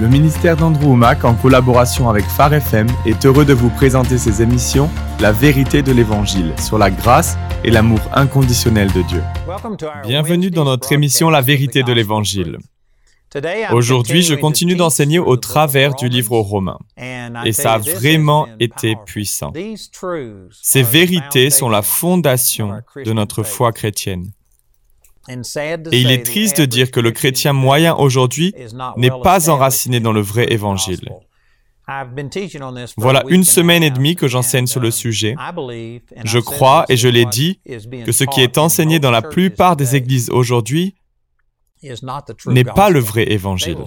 Le 0.00 0.06
ministère 0.06 0.56
d'Andrew 0.56 0.90
Womack, 0.90 1.24
en 1.24 1.34
collaboration 1.34 2.08
avec 2.08 2.24
Phare 2.24 2.54
FM, 2.54 2.86
est 3.04 3.26
heureux 3.26 3.44
de 3.44 3.52
vous 3.52 3.68
présenter 3.68 4.16
ses 4.16 4.42
émissions 4.42 4.88
La 5.18 5.32
vérité 5.32 5.82
de 5.82 5.90
l'Évangile 5.90 6.54
sur 6.60 6.78
la 6.78 6.88
grâce 6.88 7.36
et 7.64 7.70
l'amour 7.72 7.98
inconditionnel 8.14 8.92
de 8.92 9.02
Dieu. 9.02 9.22
Bienvenue 10.04 10.50
dans 10.50 10.64
notre 10.64 10.92
émission 10.92 11.30
La 11.30 11.40
vérité 11.40 11.82
de 11.82 11.92
l'Évangile. 11.92 12.58
Aujourd'hui, 13.72 14.22
je 14.22 14.36
continue 14.36 14.76
d'enseigner 14.76 15.18
au 15.18 15.36
travers 15.36 15.94
du 15.96 16.08
livre 16.08 16.30
aux 16.30 16.42
Romains. 16.42 16.78
Et 17.44 17.52
ça 17.52 17.72
a 17.72 17.78
vraiment 17.78 18.46
été 18.60 18.96
puissant. 19.04 19.52
Ces 20.62 20.82
vérités 20.84 21.50
sont 21.50 21.68
la 21.68 21.82
fondation 21.82 22.80
de 23.04 23.12
notre 23.12 23.42
foi 23.42 23.72
chrétienne. 23.72 24.30
Et 25.28 26.00
il 26.00 26.10
est 26.10 26.24
triste 26.24 26.60
de 26.60 26.66
dire 26.66 26.90
que 26.90 27.00
le 27.00 27.10
chrétien 27.10 27.52
moyen 27.52 27.94
aujourd'hui 27.94 28.54
n'est 28.96 29.10
pas 29.22 29.50
enraciné 29.50 30.00
dans 30.00 30.12
le 30.12 30.20
vrai 30.20 30.46
évangile. 30.52 31.00
Voilà 32.96 33.22
une 33.28 33.44
semaine 33.44 33.82
et 33.82 33.90
demie 33.90 34.14
que 34.14 34.28
j'enseigne 34.28 34.66
sur 34.66 34.80
le 34.80 34.90
sujet. 34.90 35.34
Je 36.24 36.38
crois, 36.38 36.84
et 36.88 36.96
je 36.96 37.08
l'ai 37.08 37.24
dit, 37.24 37.60
que 38.04 38.12
ce 38.12 38.24
qui 38.24 38.40
est 38.40 38.58
enseigné 38.58 38.98
dans 38.98 39.10
la 39.10 39.22
plupart 39.22 39.76
des 39.76 39.96
églises 39.96 40.28
aujourd'hui 40.30 40.94
n'est 42.46 42.64
pas 42.64 42.90
le 42.90 43.00
vrai 43.00 43.30
évangile. 43.32 43.78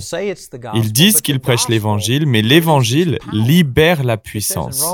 Ils 0.73 0.91
disent 0.91 1.21
qu'ils 1.21 1.39
prêchent 1.39 1.67
l'évangile, 1.67 2.25
mais 2.25 2.41
l'évangile 2.41 3.19
libère 3.31 4.03
la 4.03 4.17
puissance. 4.17 4.85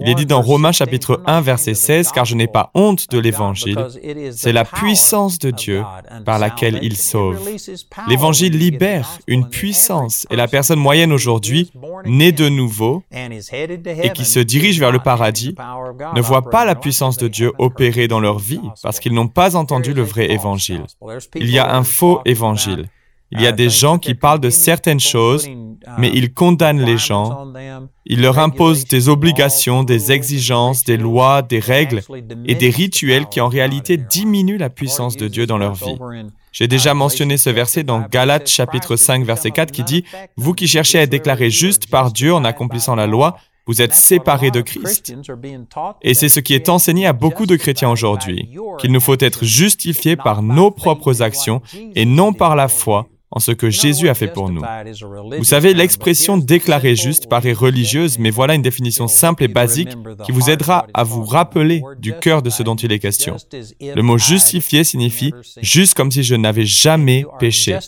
Il 0.00 0.08
est 0.08 0.14
dit 0.14 0.26
dans 0.26 0.42
Romains 0.42 0.72
chapitre 0.72 1.22
1 1.26 1.40
verset 1.40 1.74
16, 1.74 2.12
car 2.12 2.24
je 2.24 2.34
n'ai 2.34 2.46
pas 2.46 2.70
honte 2.74 3.10
de 3.10 3.18
l'évangile, 3.18 3.86
c'est 4.32 4.52
la 4.52 4.64
puissance 4.64 5.38
de 5.38 5.50
Dieu 5.50 5.82
par 6.24 6.38
laquelle 6.38 6.78
il 6.82 6.96
sauve. 6.96 7.48
L'évangile 8.08 8.56
libère 8.56 9.18
une 9.26 9.48
puissance, 9.48 10.26
et 10.30 10.36
la 10.36 10.48
personne 10.48 10.78
moyenne 10.78 11.12
aujourd'hui, 11.12 11.72
née 12.04 12.32
de 12.32 12.48
nouveau 12.48 13.02
et 13.10 14.10
qui 14.10 14.24
se 14.24 14.40
dirige 14.40 14.78
vers 14.78 14.92
le 14.92 14.98
paradis, 14.98 15.54
ne 16.14 16.20
voit 16.20 16.50
pas 16.50 16.64
la 16.64 16.74
puissance 16.74 17.16
de 17.16 17.28
Dieu 17.28 17.52
opérer 17.58 18.08
dans 18.08 18.20
leur 18.20 18.38
vie 18.38 18.60
parce 18.82 19.00
qu'ils 19.00 19.14
n'ont 19.14 19.28
pas 19.28 19.56
entendu 19.56 19.92
le 19.94 20.02
vrai 20.02 20.30
évangile. 20.30 20.84
Il 21.34 21.50
y 21.50 21.58
a 21.58 21.74
un 21.74 21.84
faux 21.84 22.20
évangile 22.24 22.33
évangile. 22.34 22.84
Il 23.30 23.40
y 23.40 23.46
a 23.46 23.52
des 23.52 23.70
gens 23.70 23.98
qui 23.98 24.14
parlent 24.14 24.40
de 24.40 24.50
certaines 24.50 25.00
choses, 25.00 25.48
mais 25.98 26.10
ils 26.14 26.32
condamnent 26.32 26.84
les 26.84 26.98
gens. 26.98 27.52
Ils 28.06 28.20
leur 28.20 28.38
imposent 28.38 28.84
des 28.84 29.08
obligations, 29.08 29.82
des 29.82 30.12
exigences, 30.12 30.84
des 30.84 30.96
lois, 30.96 31.42
des 31.42 31.58
règles 31.58 32.02
et 32.46 32.54
des 32.54 32.70
rituels 32.70 33.26
qui 33.26 33.40
en 33.40 33.48
réalité 33.48 33.96
diminuent 33.96 34.58
la 34.58 34.70
puissance 34.70 35.16
de 35.16 35.26
Dieu 35.26 35.46
dans 35.46 35.58
leur 35.58 35.74
vie. 35.74 35.98
J'ai 36.52 36.68
déjà 36.68 36.94
mentionné 36.94 37.36
ce 37.36 37.50
verset 37.50 37.82
dans 37.82 38.00
Galates 38.00 38.48
chapitre 38.48 38.94
5 38.94 39.24
verset 39.24 39.50
4 39.50 39.72
qui 39.72 39.82
dit, 39.82 40.04
Vous 40.36 40.54
qui 40.54 40.68
cherchez 40.68 40.98
à 40.98 41.02
être 41.02 41.10
déclarés 41.10 41.50
justes 41.50 41.88
par 41.90 42.12
Dieu 42.12 42.32
en 42.32 42.44
accomplissant 42.44 42.94
la 42.94 43.08
loi, 43.08 43.36
vous 43.66 43.80
êtes 43.80 43.94
séparés 43.94 44.50
de 44.50 44.60
Christ. 44.60 45.14
Et 46.02 46.14
c'est 46.14 46.28
ce 46.28 46.40
qui 46.40 46.54
est 46.54 46.68
enseigné 46.68 47.06
à 47.06 47.12
beaucoup 47.12 47.46
de 47.46 47.56
chrétiens 47.56 47.90
aujourd'hui, 47.90 48.50
qu'il 48.78 48.92
nous 48.92 49.00
faut 49.00 49.16
être 49.18 49.44
justifiés 49.44 50.16
par 50.16 50.42
nos 50.42 50.70
propres 50.70 51.22
actions 51.22 51.62
et 51.94 52.04
non 52.04 52.32
par 52.32 52.56
la 52.56 52.68
foi 52.68 53.08
en 53.30 53.40
ce 53.40 53.50
que 53.50 53.68
Jésus 53.68 54.08
a 54.08 54.14
fait 54.14 54.28
pour 54.28 54.50
nous. 54.50 54.62
Vous 55.36 55.44
savez, 55.44 55.74
l'expression 55.74 56.36
déclarée 56.36 56.94
juste 56.94 57.28
paraît 57.28 57.52
religieuse, 57.52 58.18
mais 58.18 58.30
voilà 58.30 58.54
une 58.54 58.62
définition 58.62 59.08
simple 59.08 59.44
et 59.44 59.48
basique 59.48 59.90
qui 60.24 60.32
vous 60.32 60.50
aidera 60.50 60.86
à 60.94 61.02
vous 61.02 61.24
rappeler 61.24 61.82
du 61.98 62.14
cœur 62.14 62.42
de 62.42 62.50
ce 62.50 62.62
dont 62.62 62.76
il 62.76 62.92
est 62.92 63.00
question. 63.00 63.36
Le 63.80 64.02
mot 64.02 64.18
justifié 64.18 64.84
signifie 64.84 65.32
juste 65.60 65.94
comme 65.94 66.12
si 66.12 66.22
je 66.22 66.34
n'avais 66.34 66.64
jamais 66.64 67.26
péché. 67.40 67.78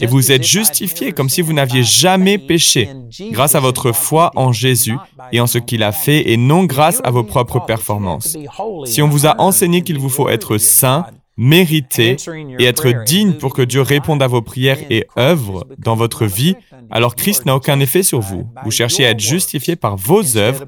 Et 0.00 0.06
vous 0.06 0.30
êtes 0.30 0.44
justifié 0.44 1.12
comme 1.12 1.28
si 1.28 1.42
vous 1.42 1.52
n'aviez 1.52 1.82
jamais 1.82 2.38
péché, 2.38 2.88
grâce 3.32 3.54
à 3.54 3.60
votre 3.60 3.92
foi 3.92 4.30
en 4.36 4.52
Jésus 4.52 4.96
et 5.32 5.40
en 5.40 5.46
ce 5.46 5.58
qu'il 5.58 5.82
a 5.82 5.92
fait, 5.92 6.30
et 6.30 6.36
non 6.36 6.64
grâce 6.64 7.00
à 7.04 7.10
vos 7.10 7.24
propres 7.24 7.64
performances. 7.64 8.36
Si 8.84 9.02
on 9.02 9.08
vous 9.08 9.26
a 9.26 9.40
enseigné 9.40 9.82
qu'il 9.82 9.98
vous 9.98 10.08
faut 10.08 10.28
être 10.28 10.58
saint, 10.58 11.06
mériter 11.36 12.16
et 12.58 12.64
être 12.64 13.04
digne 13.04 13.34
pour 13.34 13.54
que 13.54 13.62
Dieu 13.62 13.82
réponde 13.82 14.22
à 14.22 14.26
vos 14.26 14.42
prières 14.42 14.78
et 14.90 15.06
œuvre 15.18 15.66
dans 15.78 15.96
votre 15.96 16.26
vie, 16.26 16.56
alors 16.90 17.16
Christ 17.16 17.46
n'a 17.46 17.56
aucun 17.56 17.80
effet 17.80 18.02
sur 18.02 18.20
vous. 18.20 18.46
Vous 18.64 18.70
cherchez 18.70 19.06
à 19.06 19.10
être 19.10 19.20
justifié 19.20 19.76
par 19.76 19.96
vos 19.96 20.36
œuvres 20.36 20.64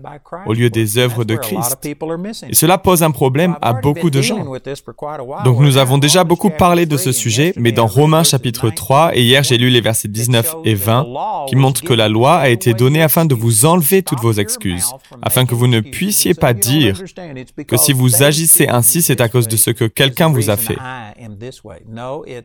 au 0.47 0.53
lieu 0.53 0.71
des 0.71 0.99
œuvres 0.99 1.25
de 1.25 1.37
Christ. 1.37 1.79
Et 2.49 2.55
cela 2.55 2.79
pose 2.79 3.03
un 3.03 3.11
problème 3.11 3.57
à 3.63 3.73
beaucoup 3.73 4.11
de 4.11 4.23
gens. 4.23 4.45
Donc 5.45 5.61
nous 5.61 5.77
avons 5.77 5.99
déjà 5.99 6.25
beaucoup 6.25 6.51
parlé 6.51 6.87
de 6.87 6.97
ce 6.97 7.13
sujet, 7.13 7.53
mais 7.57 7.73
dans 7.73 7.87
Romains 7.87 8.25
chapitre 8.25 8.71
3, 8.71 9.17
et 9.17 9.23
hier 9.23 9.43
j'ai 9.43 9.59
lu 9.59 9.71
les 9.71 9.81
versets 9.81 10.09
19 10.09 10.57
et 10.65 10.75
20, 10.75 11.07
qui 11.49 11.57
montrent 11.57 11.83
que 11.83 11.95
la 11.95 12.09
loi 12.09 12.37
a 12.37 12.49
été 12.49 12.75
donnée 12.75 13.03
afin 13.03 13.25
de 13.25 13.35
vous 13.35 13.67
enlever 13.67 14.03
toutes 14.03 14.21
vos 14.21 14.33
excuses, 14.33 14.91
afin 15.23 15.47
que 15.47 15.55
vous 15.55 15.67
ne 15.67 15.81
puissiez 15.81 16.35
pas 16.35 16.55
dire 16.55 17.03
que 17.67 17.77
si 17.77 17.93
vous 17.93 18.23
agissez 18.23 18.69
ainsi, 18.69 19.03
c'est 19.03 19.21
à 19.21 19.29
cause 19.29 19.49
de 19.49 19.57
ce 19.57 19.71
que 19.71 19.85
quelqu'un 19.85 20.29
vous 20.29 20.51
a 20.51 20.57
fait. 20.57 20.77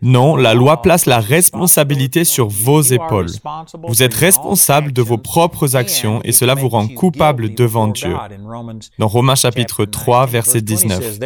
Non, 0.02 0.36
la 0.36 0.54
loi 0.54 0.82
place 0.82 1.06
la 1.06 1.20
responsabilité 1.20 2.24
sur 2.24 2.48
vos 2.48 2.82
épaules. 2.82 3.30
Vous 3.88 4.04
êtes 4.04 4.14
responsable 4.14 4.92
de 4.92 5.02
vos 5.02 5.18
propres 5.18 5.76
actions 5.76 6.22
et 6.24 6.32
cela 6.32 6.56
vous 6.56 6.70
rend 6.70 6.88
coupable 6.88 7.54
devant 7.54 7.88
Dieu. 7.88 8.16
Dans 8.98 9.08
Romains 9.08 9.36
chapitre 9.36 9.86
3, 9.86 10.26
verset 10.26 10.62
19. 10.62 11.20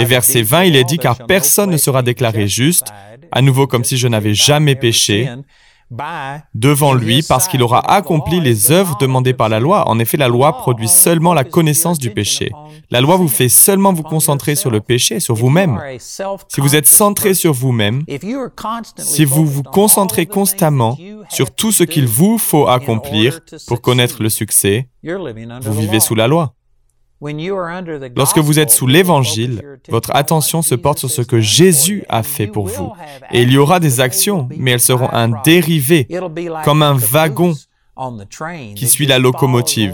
Et 0.00 0.04
verset 0.04 0.42
20, 0.42 0.64
il 0.64 0.76
est 0.76 0.84
dit, 0.84 0.98
car 0.98 1.26
personne 1.26 1.70
ne 1.70 1.76
sera 1.76 2.02
déclaré 2.02 2.48
juste, 2.48 2.88
à 3.32 3.42
nouveau 3.42 3.66
comme 3.66 3.84
si 3.84 3.96
je 3.96 4.08
n'avais 4.08 4.34
jamais 4.34 4.74
péché, 4.74 5.28
devant 6.54 6.94
lui 6.94 7.22
parce 7.22 7.48
qu'il 7.48 7.62
aura 7.62 7.80
accompli 7.90 8.40
les 8.40 8.70
œuvres 8.70 8.96
demandées 8.98 9.34
par 9.34 9.48
la 9.48 9.60
loi. 9.60 9.88
En 9.88 9.98
effet, 9.98 10.16
la 10.16 10.28
loi 10.28 10.58
produit 10.58 10.88
seulement 10.88 11.34
la 11.34 11.44
connaissance 11.44 11.98
du 11.98 12.10
péché. 12.10 12.50
La 12.90 13.00
loi 13.00 13.16
vous 13.16 13.28
fait 13.28 13.48
seulement 13.48 13.92
vous 13.92 14.02
concentrer 14.02 14.54
sur 14.54 14.70
le 14.70 14.80
péché, 14.80 15.20
sur 15.20 15.34
vous-même. 15.34 15.80
Si 15.98 16.60
vous 16.60 16.76
êtes 16.76 16.86
centré 16.86 17.34
sur 17.34 17.52
vous-même, 17.52 18.04
si 18.98 19.24
vous 19.24 19.46
vous 19.46 19.62
concentrez 19.62 20.26
constamment 20.26 20.96
sur 21.30 21.50
tout 21.54 21.72
ce 21.72 21.84
qu'il 21.84 22.06
vous 22.06 22.38
faut 22.38 22.68
accomplir 22.68 23.40
pour 23.66 23.80
connaître 23.80 24.22
le 24.22 24.28
succès, 24.28 24.88
vous 25.02 25.72
vivez 25.72 26.00
sous 26.00 26.14
la 26.14 26.28
loi. 26.28 26.54
Lorsque 27.20 28.38
vous 28.38 28.58
êtes 28.58 28.70
sous 28.70 28.86
l'Évangile, 28.86 29.62
votre 29.88 30.14
attention 30.14 30.62
se 30.62 30.74
porte 30.74 30.98
sur 30.98 31.10
ce 31.10 31.22
que 31.22 31.40
Jésus 31.40 32.04
a 32.08 32.22
fait 32.22 32.46
pour 32.46 32.66
vous. 32.66 32.92
Et 33.32 33.42
il 33.42 33.52
y 33.52 33.58
aura 33.58 33.80
des 33.80 34.00
actions, 34.00 34.48
mais 34.56 34.72
elles 34.72 34.80
seront 34.80 35.10
un 35.12 35.28
dérivé, 35.42 36.06
comme 36.64 36.82
un 36.82 36.94
wagon 36.94 37.54
qui 38.76 38.86
suit 38.86 39.06
la 39.06 39.18
locomotive. 39.18 39.92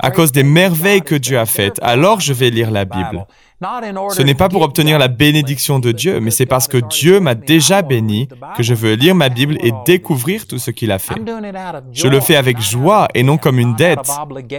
À 0.00 0.10
cause 0.10 0.32
des 0.32 0.42
merveilles 0.42 1.02
que 1.02 1.14
Dieu 1.14 1.38
a 1.38 1.46
faites, 1.46 1.78
alors 1.82 2.20
je 2.20 2.32
vais 2.32 2.50
lire 2.50 2.72
la 2.72 2.84
Bible. 2.84 3.26
Ce 3.62 4.22
n'est 4.22 4.34
pas 4.34 4.50
pour 4.50 4.60
obtenir 4.60 4.98
la 4.98 5.08
bénédiction 5.08 5.78
de 5.78 5.90
Dieu, 5.92 6.20
mais 6.20 6.30
c'est 6.30 6.44
parce 6.44 6.68
que 6.68 6.76
Dieu 6.76 7.20
m'a 7.20 7.34
déjà 7.34 7.80
béni 7.80 8.28
que 8.56 8.62
je 8.62 8.74
veux 8.74 8.94
lire 8.94 9.14
ma 9.14 9.30
Bible 9.30 9.56
et 9.60 9.72
découvrir 9.86 10.46
tout 10.46 10.58
ce 10.58 10.70
qu'il 10.70 10.92
a 10.92 10.98
fait. 10.98 11.14
Je 11.92 12.08
le 12.08 12.20
fais 12.20 12.36
avec 12.36 12.60
joie 12.60 13.08
et 13.14 13.22
non 13.22 13.38
comme 13.38 13.58
une 13.58 13.74
dette, 13.74 14.10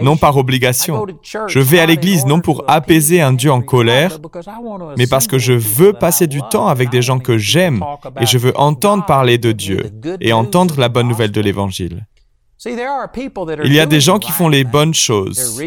non 0.02 0.16
par 0.16 0.36
obligation. 0.36 1.06
Je 1.46 1.60
vais 1.60 1.78
à 1.78 1.86
l'église 1.86 2.26
non 2.26 2.40
pour 2.40 2.64
apaiser 2.66 3.20
un 3.20 3.32
Dieu 3.32 3.52
en 3.52 3.60
colère, 3.60 4.18
mais 4.96 5.06
parce 5.06 5.28
que 5.28 5.38
je 5.38 5.52
veux 5.52 5.92
passer 5.92 6.26
du 6.26 6.40
temps 6.50 6.66
avec 6.66 6.90
des 6.90 7.02
gens 7.02 7.20
que 7.20 7.38
j'aime 7.38 7.84
et 8.20 8.26
je 8.26 8.38
veux 8.38 8.56
entendre 8.58 9.06
parler 9.06 9.38
de 9.38 9.52
Dieu 9.52 9.90
et 10.20 10.32
entendre 10.32 10.74
la 10.78 10.88
bonne 10.88 11.08
nouvelle 11.08 11.30
de 11.30 11.40
l'Évangile. 11.40 12.06
Il 12.64 13.72
y 13.72 13.80
a 13.80 13.86
des 13.86 14.00
gens 14.00 14.18
qui 14.18 14.32
font 14.32 14.48
les 14.48 14.64
bonnes 14.64 14.94
choses. 14.94 15.60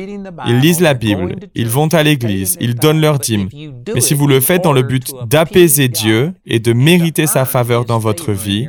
Ils 0.47 0.59
lisent 0.59 0.81
la 0.81 0.93
Bible, 0.93 1.35
ils 1.55 1.69
vont 1.69 1.87
à 1.87 2.03
l'église, 2.03 2.57
ils 2.59 2.75
donnent 2.75 2.99
leur 2.99 3.19
dîme. 3.19 3.47
Mais 3.93 4.01
si 4.01 4.13
vous 4.13 4.27
le 4.27 4.41
faites 4.41 4.63
dans 4.63 4.73
le 4.73 4.83
but 4.83 5.11
d'apaiser 5.25 5.87
Dieu 5.87 6.33
et 6.45 6.59
de 6.59 6.73
mériter 6.73 7.27
sa 7.27 7.45
faveur 7.45 7.85
dans 7.85 7.99
votre 7.99 8.33
vie, 8.33 8.67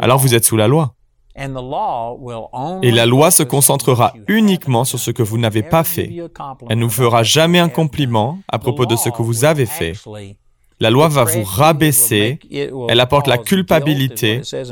alors 0.00 0.18
vous 0.18 0.34
êtes 0.34 0.44
sous 0.44 0.56
la 0.56 0.68
loi. 0.68 0.94
Et 2.82 2.90
la 2.90 3.06
loi 3.06 3.30
se 3.30 3.42
concentrera 3.42 4.12
uniquement 4.26 4.84
sur 4.84 4.98
ce 4.98 5.10
que 5.10 5.22
vous 5.22 5.38
n'avez 5.38 5.62
pas 5.62 5.84
fait. 5.84 6.12
Elle 6.68 6.78
ne 6.78 6.84
vous 6.84 6.90
fera 6.90 7.22
jamais 7.22 7.60
un 7.60 7.68
compliment 7.68 8.38
à 8.48 8.58
propos 8.58 8.86
de 8.86 8.96
ce 8.96 9.08
que 9.08 9.22
vous 9.22 9.44
avez 9.44 9.66
fait. 9.66 9.92
La 10.80 10.90
loi 10.90 11.08
va 11.08 11.24
vous 11.24 11.42
rabaisser, 11.42 12.38
elle 12.88 13.00
apporte 13.00 13.26
la 13.26 13.38
culpabilité, 13.38 14.40
c'est 14.42 14.64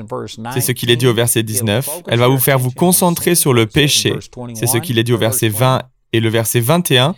ce 0.60 0.72
qu'il 0.72 0.90
est 0.90 0.96
dit 0.96 1.06
au 1.06 1.14
verset 1.14 1.42
19, 1.42 2.02
elle 2.06 2.18
va 2.18 2.28
vous 2.28 2.38
faire 2.38 2.58
vous 2.58 2.70
concentrer 2.70 3.34
sur 3.34 3.52
le 3.52 3.66
péché, 3.66 4.14
c'est 4.54 4.66
ce 4.66 4.78
qu'il 4.78 4.98
est 4.98 5.04
dit 5.04 5.12
au 5.12 5.18
verset 5.18 5.48
20 5.48 5.82
et 6.12 6.20
le 6.20 6.28
verset 6.28 6.60
21, 6.60 7.14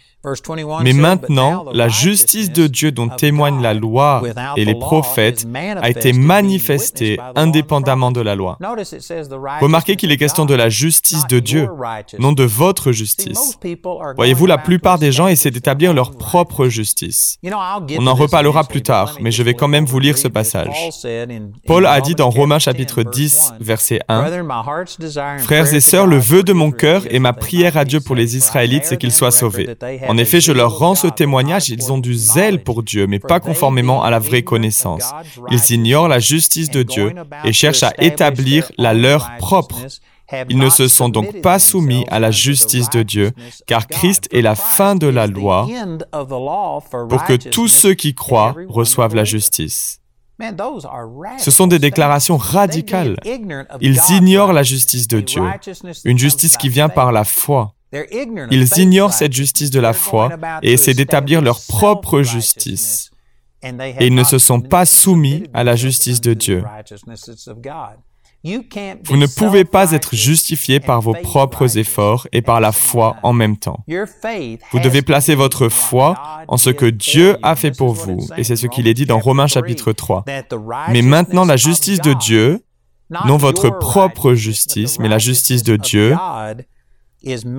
Mais 0.82 0.92
maintenant, 0.92 1.66
la 1.72 1.88
justice 1.88 2.50
de 2.52 2.66
Dieu 2.66 2.90
dont 2.90 3.08
témoigne 3.08 3.62
la 3.62 3.72
loi 3.72 4.22
et 4.56 4.64
les 4.64 4.74
prophètes 4.74 5.46
a 5.80 5.88
été 5.88 6.12
manifestée 6.12 7.18
indépendamment 7.36 8.10
de 8.10 8.20
la 8.20 8.34
loi. 8.34 8.58
Remarquez 9.60 9.94
qu'il 9.94 10.10
est 10.10 10.16
question 10.16 10.44
de 10.44 10.54
la 10.54 10.68
justice 10.68 11.26
de 11.28 11.38
Dieu, 11.38 11.68
non 12.18 12.32
de 12.32 12.42
votre 12.42 12.90
justice. 12.90 13.58
Voyez-vous, 14.16 14.46
la 14.46 14.58
plupart 14.58 14.98
des 14.98 15.12
gens 15.12 15.28
essaient 15.28 15.52
d'établir 15.52 15.94
leur 15.94 16.10
propre 16.10 16.66
justice. 16.66 17.38
On 17.98 18.06
en 18.06 18.14
reparlera 18.14 18.64
plus 18.64 18.82
tard, 18.82 19.16
mais 19.20 19.30
je 19.30 19.42
vais 19.44 19.54
quand 19.54 19.68
même 19.68 19.84
vous 19.84 20.00
lire 20.00 20.18
ce 20.18 20.28
passage. 20.28 20.90
Paul 21.66 21.86
a 21.86 22.00
dit 22.00 22.16
dans 22.16 22.30
Romains 22.30 22.58
chapitre 22.58 23.04
10, 23.04 23.54
verset 23.60 24.00
1, 24.08 24.24
Frères 25.38 25.72
et 25.72 25.80
sœurs, 25.80 26.06
le 26.06 26.18
vœu 26.18 26.42
de 26.42 26.52
mon 26.52 26.72
cœur 26.72 27.02
et 27.08 27.20
ma 27.20 27.32
prière 27.32 27.76
à 27.76 27.84
Dieu 27.84 28.00
pour 28.00 28.16
les 28.16 28.36
Israélites, 28.36 28.84
c'est 28.84 28.96
qu'ils 28.96 29.12
soient 29.12 29.30
sauvés. 29.30 29.68
En 30.08 30.16
effet, 30.16 30.40
je 30.40 30.52
leur 30.52 30.78
rends 30.78 30.94
ce 30.94 31.06
témoignage, 31.06 31.68
ils 31.68 31.92
ont 31.92 31.98
du 31.98 32.14
zèle 32.14 32.62
pour 32.62 32.82
Dieu, 32.82 33.06
mais 33.06 33.18
pas 33.18 33.40
conformément 33.40 34.02
à 34.02 34.10
la 34.10 34.18
vraie 34.18 34.42
connaissance. 34.42 35.12
Ils 35.50 35.70
ignorent 35.70 36.08
la 36.08 36.18
justice 36.18 36.70
de 36.70 36.82
Dieu 36.82 37.14
et 37.44 37.52
cherchent 37.52 37.82
à 37.82 37.92
établir 37.98 38.70
la 38.78 38.94
leur 38.94 39.30
propre. 39.38 39.76
Ils 40.48 40.58
ne 40.58 40.68
se 40.68 40.88
sont 40.88 41.08
donc 41.08 41.40
pas 41.40 41.58
soumis 41.58 42.04
à 42.08 42.18
la 42.18 42.30
justice 42.30 42.90
de 42.90 43.02
Dieu, 43.02 43.32
car 43.66 43.86
Christ 43.86 44.28
est 44.32 44.42
la 44.42 44.54
fin 44.54 44.94
de 44.94 45.06
la 45.06 45.26
loi 45.26 45.66
pour 47.08 47.24
que 47.24 47.36
tous 47.36 47.68
ceux 47.68 47.94
qui 47.94 48.14
croient 48.14 48.54
reçoivent 48.68 49.14
la 49.14 49.24
justice. 49.24 50.00
Ce 51.38 51.50
sont 51.50 51.66
des 51.66 51.78
déclarations 51.78 52.36
radicales. 52.36 53.16
Ils 53.80 53.98
ignorent 54.10 54.52
la 54.52 54.62
justice 54.62 55.08
de 55.08 55.20
Dieu, 55.20 55.42
une 56.04 56.18
justice 56.18 56.56
qui 56.56 56.68
vient 56.68 56.88
par 56.88 57.10
la 57.10 57.24
foi. 57.24 57.74
Ils 57.92 58.78
ignorent 58.78 59.12
cette 59.12 59.32
justice 59.32 59.70
de 59.70 59.80
la 59.80 59.92
foi 59.92 60.30
et 60.62 60.72
essaient 60.72 60.94
d'établir 60.94 61.40
leur 61.40 61.60
propre 61.66 62.22
justice. 62.22 63.10
Et 63.62 64.06
ils 64.06 64.14
ne 64.14 64.24
se 64.24 64.38
sont 64.38 64.60
pas 64.60 64.84
soumis 64.84 65.44
à 65.54 65.64
la 65.64 65.74
justice 65.74 66.20
de 66.20 66.34
Dieu. 66.34 66.62
Vous 68.44 69.16
ne 69.16 69.26
pouvez 69.26 69.64
pas 69.64 69.92
être 69.92 70.14
justifié 70.14 70.78
par 70.78 71.00
vos 71.00 71.14
propres 71.14 71.76
efforts 71.76 72.28
et 72.32 72.40
par 72.40 72.60
la 72.60 72.70
foi 72.70 73.16
en 73.24 73.32
même 73.32 73.56
temps. 73.56 73.84
Vous 74.70 74.78
devez 74.78 75.02
placer 75.02 75.34
votre 75.34 75.68
foi 75.68 76.44
en 76.46 76.56
ce 76.56 76.70
que 76.70 76.86
Dieu 76.86 77.36
a 77.42 77.56
fait 77.56 77.76
pour 77.76 77.94
vous, 77.94 78.28
et 78.36 78.44
c'est 78.44 78.56
ce 78.56 78.66
qu'il 78.68 78.86
est 78.86 78.94
dit 78.94 79.06
dans 79.06 79.18
Romains 79.18 79.48
chapitre 79.48 79.92
3. 79.92 80.24
Mais 80.90 81.02
maintenant 81.02 81.44
la 81.44 81.56
justice 81.56 82.00
de 82.00 82.12
Dieu, 82.12 82.62
non 83.26 83.38
votre 83.38 83.70
propre 83.70 84.34
justice, 84.34 85.00
mais 85.00 85.08
la 85.08 85.18
justice 85.18 85.64
de 85.64 85.76
Dieu, 85.76 86.14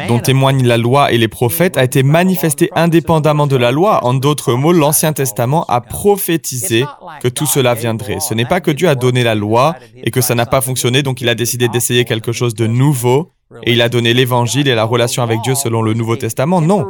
dont 0.07 0.19
témoignent 0.19 0.65
la 0.65 0.77
loi 0.77 1.11
et 1.11 1.17
les 1.17 1.27
prophètes, 1.27 1.77
a 1.77 1.83
été 1.83 2.03
manifesté 2.03 2.69
indépendamment 2.75 3.47
de 3.47 3.57
la 3.57 3.71
loi. 3.71 4.05
En 4.05 4.13
d'autres 4.13 4.53
mots, 4.53 4.71
l'Ancien 4.71 5.13
Testament 5.13 5.65
a 5.67 5.81
prophétisé 5.81 6.85
que 7.21 7.27
tout 7.27 7.45
cela 7.45 7.73
viendrait. 7.73 8.19
Ce 8.19 8.33
n'est 8.33 8.45
pas 8.45 8.61
que 8.61 8.71
Dieu 8.71 8.87
a 8.87 8.95
donné 8.95 9.23
la 9.23 9.35
loi 9.35 9.75
et 9.95 10.11
que 10.11 10.21
ça 10.21 10.35
n'a 10.35 10.45
pas 10.45 10.61
fonctionné, 10.61 11.03
donc 11.03 11.21
il 11.21 11.29
a 11.29 11.35
décidé 11.35 11.67
d'essayer 11.67 12.05
quelque 12.05 12.31
chose 12.31 12.55
de 12.55 12.67
nouveau 12.67 13.31
et 13.63 13.73
il 13.73 13.81
a 13.81 13.89
donné 13.89 14.13
l'évangile 14.13 14.67
et 14.67 14.75
la 14.75 14.83
relation 14.83 15.23
avec 15.23 15.41
Dieu 15.41 15.55
selon 15.55 15.81
le 15.81 15.93
Nouveau 15.95 16.15
Testament. 16.15 16.61
Non. 16.61 16.85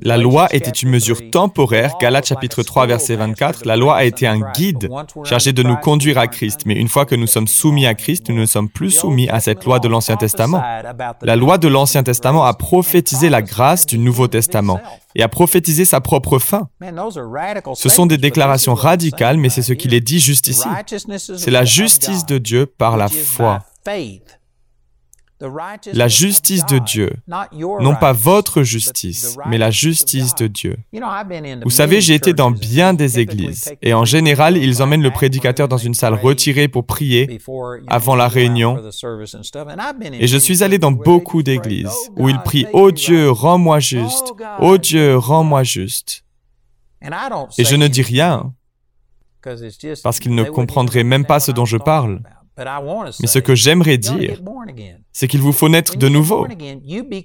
La 0.00 0.16
loi 0.16 0.48
était 0.50 0.70
une 0.70 0.88
mesure 0.88 1.30
temporaire. 1.30 1.94
Galates 2.00 2.26
chapitre 2.26 2.62
3 2.62 2.86
verset 2.86 3.16
24. 3.16 3.66
La 3.66 3.76
loi 3.76 3.96
a 3.96 4.04
été 4.04 4.26
un 4.26 4.40
guide 4.52 4.88
chargé 5.24 5.52
de 5.52 5.62
nous 5.62 5.76
conduire 5.76 6.16
à 6.16 6.26
Christ. 6.26 6.60
Mais 6.64 6.74
une 6.74 6.88
fois 6.88 7.04
que 7.04 7.14
nous 7.14 7.26
sommes 7.26 7.48
soumis 7.48 7.86
à 7.86 7.92
Christ, 7.94 8.30
nous 8.30 8.40
ne 8.40 8.46
sommes 8.46 8.70
plus 8.70 8.90
soumis 8.90 9.28
à 9.28 9.40
cette 9.40 9.64
loi 9.64 9.78
de 9.78 9.88
l'Ancien 9.88 10.16
Testament. 10.16 10.62
La 11.20 11.36
loi 11.36 11.58
de 11.58 11.68
l'Ancien 11.68 12.02
Testament 12.02 12.44
a 12.44 12.54
prophétisé 12.54 13.28
la 13.28 13.42
grâce 13.42 13.84
du 13.84 13.98
Nouveau 13.98 14.28
Testament 14.28 14.80
et 15.14 15.22
a 15.22 15.28
prophétisé 15.28 15.84
sa 15.84 16.00
propre 16.00 16.38
fin. 16.38 16.68
Ce 17.74 17.88
sont 17.90 18.06
des 18.06 18.16
déclarations 18.16 18.74
radicales, 18.74 19.36
mais 19.36 19.50
c'est 19.50 19.62
ce 19.62 19.74
qu'il 19.74 19.92
est 19.92 20.00
dit 20.00 20.18
juste 20.18 20.48
ici. 20.48 20.68
C'est 21.16 21.50
la 21.50 21.66
justice 21.66 22.24
de 22.24 22.38
Dieu 22.38 22.64
par 22.64 22.96
la 22.96 23.08
foi 23.08 23.60
la 25.92 26.08
justice 26.08 26.64
de 26.66 26.78
Dieu, 26.78 27.10
non 27.58 27.94
pas 27.94 28.12
votre 28.12 28.62
justice, 28.62 29.36
mais 29.46 29.58
la 29.58 29.70
justice 29.70 30.34
de 30.34 30.46
Dieu. 30.46 30.76
Vous 31.64 31.70
savez, 31.70 32.00
j'ai 32.00 32.14
été 32.14 32.32
dans 32.32 32.50
bien 32.50 32.94
des 32.94 33.18
églises, 33.18 33.74
et 33.82 33.94
en 33.94 34.04
général, 34.04 34.56
ils 34.56 34.82
emmènent 34.82 35.02
le 35.02 35.10
prédicateur 35.10 35.68
dans 35.68 35.76
une 35.78 35.94
salle 35.94 36.14
retirée 36.14 36.68
pour 36.68 36.86
prier 36.86 37.40
avant 37.88 38.16
la 38.16 38.28
réunion. 38.28 38.82
Et 40.12 40.26
je 40.26 40.38
suis 40.38 40.62
allé 40.62 40.78
dans 40.78 40.92
beaucoup 40.92 41.42
d'églises 41.42 42.10
où 42.16 42.28
ils 42.28 42.38
prient⁇ 42.40 42.64
Oh 42.72 42.90
Dieu, 42.90 43.30
rends-moi 43.30 43.80
juste⁇ 43.80 44.28
Oh 44.60 44.78
Dieu, 44.78 45.16
rends-moi 45.16 45.62
juste⁇ 45.62 46.24
Et 47.58 47.64
je 47.64 47.76
ne 47.76 47.88
dis 47.88 48.02
rien, 48.02 48.52
parce 50.02 50.20
qu'ils 50.20 50.34
ne 50.34 50.44
comprendraient 50.44 51.04
même 51.04 51.24
pas 51.24 51.40
ce 51.40 51.50
dont 51.50 51.64
je 51.64 51.76
parle. 51.76 52.22
Mais 52.58 53.26
ce 53.26 53.38
que 53.38 53.54
j'aimerais 53.54 53.98
dire, 53.98 54.40
c'est 55.12 55.26
qu'il 55.28 55.40
vous 55.40 55.52
faut 55.52 55.68
naître 55.68 55.96
de 55.96 56.08
nouveau. 56.08 56.46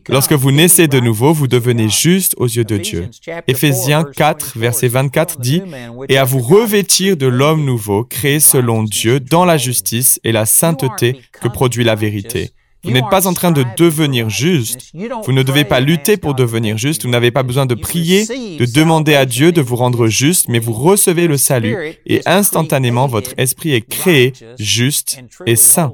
Lorsque 0.10 0.34
vous 0.34 0.52
naissez 0.52 0.88
de 0.88 1.00
nouveau, 1.00 1.34
vous 1.34 1.48
devenez 1.48 1.90
juste 1.90 2.34
aux 2.38 2.46
yeux 2.46 2.64
de 2.64 2.78
Dieu. 2.78 3.10
Éphésiens 3.48 4.04
4, 4.04 4.58
verset 4.58 4.88
24 4.88 5.40
dit, 5.40 5.62
Et 6.10 6.18
à 6.18 6.24
vous 6.24 6.40
revêtir 6.40 7.18
de 7.18 7.28
l'homme 7.28 7.66
nouveau, 7.66 8.04
créé 8.04 8.40
selon 8.40 8.84
Dieu, 8.84 9.20
dans 9.20 9.46
la 9.46 9.58
justice 9.58 10.20
et 10.24 10.32
la 10.32 10.46
sainteté 10.46 11.22
que 11.32 11.48
produit 11.48 11.84
la 11.84 11.96
vérité. 11.96 12.52
Vous 12.84 12.92
n'êtes 12.92 13.10
pas 13.10 13.28
en 13.28 13.34
train 13.34 13.52
de 13.52 13.66
devenir 13.76 14.30
juste. 14.30 14.92
Vous 15.26 15.32
ne 15.32 15.44
devez 15.44 15.66
pas 15.66 15.80
lutter 15.80 16.18
pour 16.18 16.36
devenir 16.36 16.78
juste. 16.78 17.04
Vous 17.04 17.10
n'avez 17.10 17.32
pas 17.32 17.44
besoin 17.44 17.66
de 17.66 17.76
prier, 17.76 18.26
de 18.26 18.66
demander 18.66 19.16
à 19.16 19.26
Dieu 19.26 19.52
de 19.52 19.62
vous 19.62 19.76
rendre 19.76 20.08
juste, 20.08 20.48
mais 20.48 20.60
vous 20.60 20.74
recevez 20.74 21.28
le 21.28 21.38
salut 21.38 21.96
et 22.06 22.22
instantanément 22.26 23.08
votre 23.08 23.34
esprit 23.38 23.74
est 23.74 23.82
créé 23.82 24.34
juste 24.60 25.20
et 25.46 25.56
saint. 25.56 25.92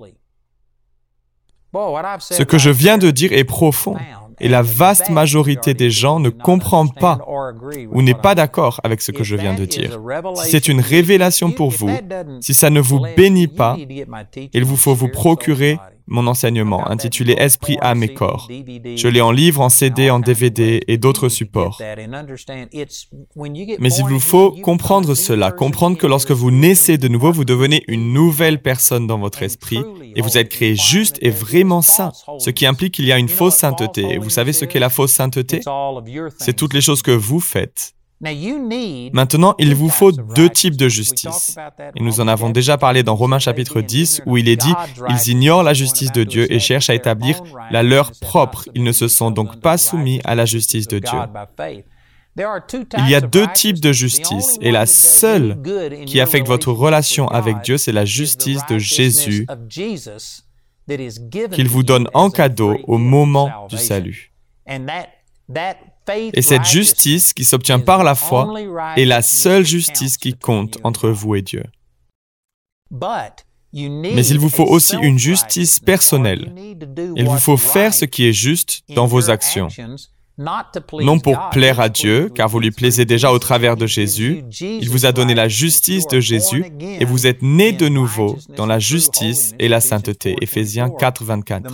Ce 2.20 2.44
que 2.44 2.58
je 2.58 2.70
viens 2.70 2.98
de 2.98 3.10
dire 3.10 3.34
est 3.34 3.44
profond 3.44 3.96
et 4.40 4.48
la 4.48 4.62
vaste 4.62 5.10
majorité 5.10 5.74
des 5.74 5.90
gens 5.90 6.20
ne 6.20 6.30
comprend 6.30 6.88
pas 6.88 7.20
ou 7.92 8.02
n'est 8.02 8.14
pas 8.14 8.36
d'accord 8.36 8.80
avec 8.84 9.02
ce 9.02 9.12
que 9.12 9.24
je 9.24 9.36
viens 9.36 9.54
de 9.54 9.66
dire. 9.66 10.00
Si 10.36 10.52
c'est 10.52 10.68
une 10.68 10.82
révélation 10.82 11.52
pour 11.52 11.70
vous, 11.70 11.90
si 12.42 12.54
ça 12.54 12.70
ne 12.70 12.80
vous 12.80 13.02
bénit 13.16 13.48
pas, 13.48 13.78
il 14.54 14.66
vous 14.66 14.78
faut 14.78 14.94
vous 14.94 15.08
procurer 15.08 15.80
mon 16.08 16.28
enseignement 16.28 16.90
intitulé 16.90 17.34
Esprit, 17.34 17.78
âme 17.82 18.04
et 18.04 18.14
corps. 18.14 18.50
Je 18.50 19.08
l'ai 19.08 19.22
en 19.22 19.32
livre, 19.32 19.62
en 19.62 19.70
CD, 19.70 20.10
en 20.10 20.20
DVD 20.20 20.82
et 20.88 20.98
d'autres 20.98 21.30
supports. 21.30 21.82
Mais 23.80 23.94
il 23.94 24.06
vous 24.06 24.20
faut 24.20 24.52
comprendre 24.52 25.16
cela, 25.16 25.52
comprendre 25.52 25.98
que 25.98 26.08
lorsque 26.08 26.32
vous 26.32 26.52
naissez 26.52 26.98
de 26.98 27.08
nouveau, 27.08 27.32
vous 27.32 27.46
devenez 27.46 27.84
une 27.88 28.14
nouvelle 28.14 28.62
personne 28.62 29.08
dans 29.08 29.20
votre 29.20 29.44
esprit 29.44 29.84
et 30.16 30.22
vous 30.22 30.38
êtes 30.38 30.50
créé 30.50 30.76
juste 30.76 31.18
et 31.22 31.30
vraiment 31.30 31.82
saint, 31.82 32.12
ce 32.40 32.50
qui 32.50 32.66
implique 32.66 32.94
qu'il 32.94 33.06
y 33.06 33.12
a 33.12 33.18
une 33.18 33.30
fausse 33.30 33.56
sainteté. 33.56 34.14
Et 34.14 34.18
vous 34.18 34.30
savez 34.30 34.54
ce 34.54 34.66
qu'est 34.66 34.80
la 34.80 34.90
fausse 34.90 35.14
sainteté? 35.14 35.62
C'est 36.38 36.56
toutes 36.56 36.74
les 36.74 36.82
choses 36.82 37.02
que 37.02 37.12
vous 37.12 37.40
faites 37.40 37.94
Maintenant, 39.14 39.56
il 39.58 39.76
vous 39.76 39.90
faut 39.90 40.12
deux 40.12 40.50
types 40.50 40.78
de 40.78 40.88
justice. 40.88 41.58
Et 41.96 42.02
nous 42.02 42.20
en 42.20 42.28
avons 42.28 42.50
déjà 42.50 42.78
parlé 42.78 43.04
dans 43.04 43.16
Romains 43.16 43.40
chapitre 43.40 43.82
10, 43.82 44.22
où 44.26 44.38
il 44.38 44.48
est 44.48 44.56
dit, 44.56 44.74
ils 45.10 45.32
ignorent 45.32 45.64
la 45.64 45.74
justice 45.74 46.12
de 46.12 46.24
Dieu 46.24 46.52
et 46.52 46.60
cherchent 46.60 46.90
à 46.90 46.96
établir 46.96 47.42
la 47.72 47.84
leur 47.84 48.12
propre. 48.22 48.66
Ils 48.76 48.84
ne 48.84 48.92
se 48.92 49.08
sont 49.08 49.32
donc 49.32 49.60
pas 49.60 49.78
soumis 49.78 50.22
à 50.24 50.36
la 50.36 50.46
justice 50.46 50.88
de 50.88 51.00
Dieu. 51.00 51.20
Il 52.38 53.10
y 53.10 53.16
a 53.16 53.22
deux 53.22 53.46
types 53.54 53.80
de 53.80 53.92
justice, 53.92 54.58
et 54.62 54.72
la 54.72 54.86
seule 54.86 55.60
qui 56.06 56.20
affecte 56.20 56.48
votre 56.48 56.72
relation 56.72 57.28
avec 57.28 57.62
Dieu, 57.62 57.78
c'est 57.78 57.92
la 57.92 58.06
justice 58.06 58.62
de 58.70 58.80
Jésus 58.80 59.46
qu'il 61.52 61.68
vous 61.68 61.84
donne 61.84 62.08
en 62.14 62.30
cadeau 62.30 62.78
au 62.88 62.98
moment 62.98 63.68
du 63.70 63.78
salut. 63.78 64.34
Et 66.34 66.42
cette 66.42 66.66
justice 66.66 67.34
qui 67.34 67.46
s'obtient 67.46 67.80
par 67.80 68.04
la 68.04 68.16
foi 68.16 68.54
est 68.98 69.06
la 69.06 69.22
seule 69.22 69.66
justice 69.66 70.18
qui 70.18 70.34
compte 70.34 70.78
entre 70.84 71.10
vous 71.10 71.36
et 71.36 71.42
Dieu. 71.42 71.64
Mais 73.74 74.26
il 74.28 74.40
vous 74.40 74.50
faut 74.50 74.66
aussi 74.66 74.96
une 75.02 75.18
justice 75.18 75.80
personnelle. 75.80 76.54
Il 77.16 77.26
vous 77.26 77.40
faut 77.40 77.58
faire 77.58 77.94
ce 77.94 78.06
qui 78.06 78.28
est 78.28 78.34
juste 78.34 78.84
dans 78.90 79.08
vos 79.08 79.30
actions 79.30 79.70
non 80.38 81.20
pour 81.20 81.50
plaire 81.52 81.80
à 81.80 81.90
Dieu, 81.90 82.32
car 82.34 82.50
vous 82.50 82.60
lui 82.60 82.72
plaisez 82.72 83.06
déjà 83.06 83.32
au 83.32 83.38
travers 83.38 83.78
de 83.78 83.86
Jésus. 83.86 84.44
Il 84.60 84.90
vous 84.90 85.06
a 85.06 85.12
donné 85.12 85.36
la 85.36 85.48
justice 85.48 86.08
de 86.08 86.20
Jésus 86.20 86.66
et 86.82 87.06
vous 87.06 87.28
êtes 87.28 87.44
né 87.44 87.72
de 87.72 87.88
nouveau 87.88 88.38
dans 88.56 88.66
la 88.66 88.80
justice 88.80 89.54
et 89.60 89.68
la 89.68 89.80
sainteté. 89.80 90.36
Éphésiens 90.42 90.90
4, 90.90 91.24
24. 91.24 91.72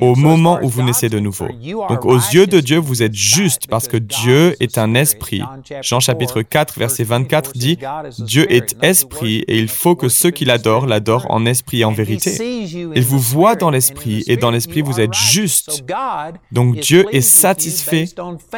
Au 0.00 0.14
moment 0.14 0.60
où 0.62 0.68
vous 0.68 0.82
naissez 0.82 1.08
de 1.08 1.18
nouveau. 1.18 1.48
Donc 1.88 2.04
aux 2.04 2.16
yeux 2.16 2.46
de 2.46 2.60
Dieu, 2.60 2.78
vous 2.78 3.02
êtes 3.02 3.14
juste 3.14 3.66
parce 3.68 3.88
que 3.88 3.96
Dieu 3.96 4.54
est 4.60 4.78
un 4.78 4.94
esprit. 4.94 5.42
Jean 5.82 5.98
chapitre 5.98 6.42
4, 6.42 6.78
verset 6.78 7.02
24 7.02 7.52
dit, 7.54 7.78
Dieu 8.20 8.50
est 8.52 8.76
esprit 8.82 9.44
et 9.48 9.58
il 9.58 9.68
faut 9.68 9.96
que 9.96 10.08
ceux 10.08 10.30
qui 10.30 10.44
l'adorent 10.44 10.86
l'adorent 10.86 11.26
en 11.30 11.46
esprit 11.46 11.80
et 11.80 11.84
en 11.84 11.92
vérité. 11.92 12.36
Il 12.94 13.02
vous 13.02 13.18
voit 13.18 13.56
dans 13.56 13.70
l'esprit 13.70 14.22
et 14.28 14.36
dans 14.36 14.52
l'esprit 14.52 14.82
vous 14.82 15.00
êtes 15.00 15.14
juste. 15.14 15.84
Donc 16.52 16.76
Dieu 16.76 17.06
est 17.12 17.20
satisfait 17.56 18.08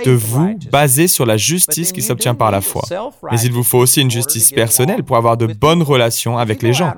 de 0.04 0.10
vous 0.10 0.58
basé 0.70 1.08
sur 1.08 1.24
la 1.24 1.36
justice 1.36 1.92
qui 1.92 2.02
s'obtient 2.02 2.34
par 2.34 2.50
la 2.50 2.60
foi. 2.60 2.82
Mais 3.30 3.40
il 3.40 3.52
vous 3.52 3.62
faut 3.62 3.78
aussi 3.78 4.00
une 4.00 4.10
justice 4.10 4.50
personnelle 4.50 5.04
pour 5.04 5.16
avoir 5.16 5.36
de 5.36 5.46
bonnes 5.46 5.82
relations 5.82 6.38
avec 6.38 6.62
les 6.62 6.72
gens. 6.72 6.92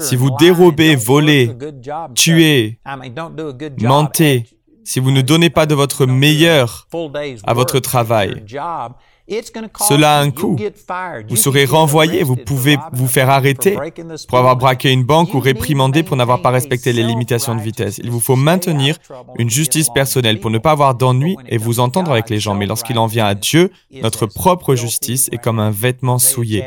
Si 0.00 0.16
vous 0.16 0.30
dérobez, 0.38 0.96
volez, 0.96 1.50
tuez, 2.14 2.78
mentez, 3.80 4.44
si 4.84 5.00
vous 5.00 5.10
ne 5.10 5.22
donnez 5.22 5.50
pas 5.50 5.66
de 5.66 5.74
votre 5.74 6.06
meilleur 6.06 6.88
à 7.44 7.54
votre 7.54 7.78
travail, 7.78 8.44
cela 9.88 10.18
a 10.18 10.20
un 10.20 10.30
coût. 10.30 10.56
Vous 11.28 11.36
serez 11.36 11.64
renvoyé, 11.64 12.22
vous 12.22 12.36
pouvez 12.36 12.78
vous 12.92 13.06
faire 13.06 13.30
arrêter 13.30 13.76
pour 14.28 14.38
avoir 14.38 14.56
braqué 14.56 14.90
une 14.90 15.04
banque 15.04 15.34
ou 15.34 15.40
réprimandé 15.40 16.02
pour 16.02 16.16
n'avoir 16.16 16.42
pas 16.42 16.50
respecté 16.50 16.92
les 16.92 17.02
limitations 17.02 17.54
de 17.54 17.60
vitesse. 17.60 18.00
Il 18.02 18.10
vous 18.10 18.20
faut 18.20 18.36
maintenir 18.36 18.96
une 19.38 19.50
justice 19.50 19.88
personnelle 19.90 20.40
pour 20.40 20.50
ne 20.50 20.58
pas 20.58 20.72
avoir 20.72 20.94
d'ennui 20.94 21.36
et 21.48 21.58
vous 21.58 21.80
entendre 21.80 22.10
avec 22.10 22.30
les 22.30 22.40
gens. 22.40 22.54
Mais 22.54 22.66
lorsqu'il 22.66 22.98
en 22.98 23.06
vient 23.06 23.26
à 23.26 23.34
Dieu, 23.34 23.70
notre 24.02 24.26
propre 24.26 24.74
justice 24.74 25.28
est 25.32 25.38
comme 25.38 25.60
un 25.60 25.70
vêtement 25.70 26.18
souillé. 26.18 26.64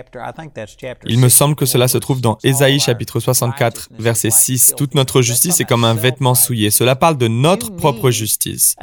Il 1.05 1.19
me 1.19 1.29
semble 1.29 1.55
que 1.55 1.65
cela 1.65 1.87
se 1.87 1.97
trouve 1.97 2.21
dans 2.21 2.37
Ésaïe 2.43 2.79
chapitre 2.79 3.19
64, 3.19 3.89
verset 3.99 4.29
6. 4.31 4.73
Toute 4.77 4.95
notre 4.95 5.21
justice 5.21 5.59
est 5.59 5.65
comme 5.65 5.83
un 5.83 5.93
vêtement 5.93 6.35
souillé. 6.35 6.71
Cela 6.71 6.95
parle 6.95 7.17
de 7.17 7.27
notre 7.27 7.75
propre 7.75 8.09
justice. 8.09 8.75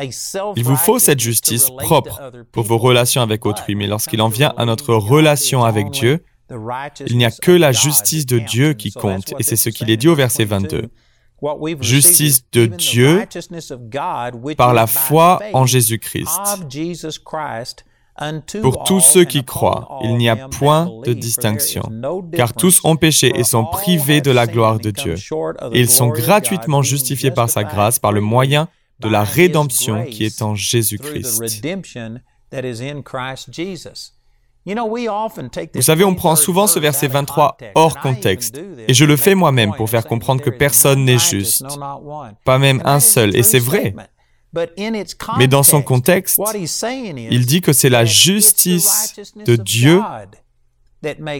Il 0.56 0.64
vous 0.64 0.76
faut 0.76 0.98
cette 0.98 1.20
justice 1.20 1.70
propre 1.78 2.20
pour 2.52 2.64
vos 2.64 2.78
relations 2.78 3.22
avec 3.22 3.46
autrui 3.46 3.69
mais 3.74 3.86
lorsqu'il 3.86 4.20
en 4.22 4.28
vient 4.28 4.52
à 4.56 4.64
notre 4.64 4.94
relation 4.94 5.64
avec 5.64 5.90
Dieu, 5.90 6.24
il 7.06 7.16
n'y 7.16 7.24
a 7.24 7.30
que 7.30 7.52
la 7.52 7.72
justice 7.72 8.26
de 8.26 8.38
Dieu 8.38 8.74
qui 8.74 8.90
compte, 8.90 9.34
et 9.38 9.42
c'est 9.42 9.56
ce 9.56 9.68
qu'il 9.70 9.90
est 9.90 9.96
dit 9.96 10.08
au 10.08 10.14
verset 10.14 10.44
22. 10.44 10.90
Justice 11.80 12.44
de 12.52 12.66
Dieu 12.66 13.24
par 14.56 14.74
la 14.74 14.86
foi 14.86 15.40
en 15.54 15.64
Jésus-Christ. 15.64 16.28
Pour 18.60 18.84
tous 18.84 19.00
ceux 19.00 19.24
qui 19.24 19.44
croient, 19.44 20.00
il 20.02 20.16
n'y 20.16 20.28
a 20.28 20.36
point 20.48 20.90
de 21.04 21.12
distinction, 21.14 21.82
car 22.34 22.52
tous 22.52 22.80
ont 22.84 22.96
péché 22.96 23.32
et 23.34 23.44
sont 23.44 23.64
privés 23.64 24.20
de 24.20 24.30
la 24.30 24.46
gloire 24.46 24.78
de 24.78 24.90
Dieu. 24.90 25.14
Et 25.72 25.80
ils 25.80 25.90
sont 25.90 26.08
gratuitement 26.08 26.82
justifiés 26.82 27.30
par 27.30 27.48
sa 27.48 27.64
grâce 27.64 27.98
par 27.98 28.12
le 28.12 28.20
moyen 28.20 28.68
de 28.98 29.08
la 29.08 29.24
rédemption 29.24 30.04
qui 30.04 30.24
est 30.24 30.42
en 30.42 30.54
Jésus-Christ. 30.54 31.64
Vous 35.74 35.82
savez, 35.82 36.04
on 36.04 36.14
prend 36.14 36.36
souvent 36.36 36.66
ce 36.66 36.78
verset 36.78 37.08
23 37.08 37.56
hors 37.74 37.98
contexte, 37.98 38.60
et 38.86 38.92
je 38.92 39.04
le 39.04 39.16
fais 39.16 39.34
moi-même 39.34 39.72
pour 39.74 39.88
faire 39.88 40.06
comprendre 40.06 40.42
que 40.42 40.50
personne 40.50 41.04
n'est 41.04 41.18
juste, 41.18 41.64
pas 42.44 42.58
même 42.58 42.82
un 42.84 43.00
seul, 43.00 43.34
et 43.36 43.42
c'est 43.42 43.58
vrai. 43.58 43.94
Mais 45.38 45.48
dans 45.48 45.62
son 45.62 45.82
contexte, 45.82 46.40
il 46.54 47.46
dit 47.46 47.60
que 47.60 47.72
c'est 47.72 47.88
la 47.88 48.04
justice 48.04 49.14
de 49.36 49.56
Dieu 49.56 50.02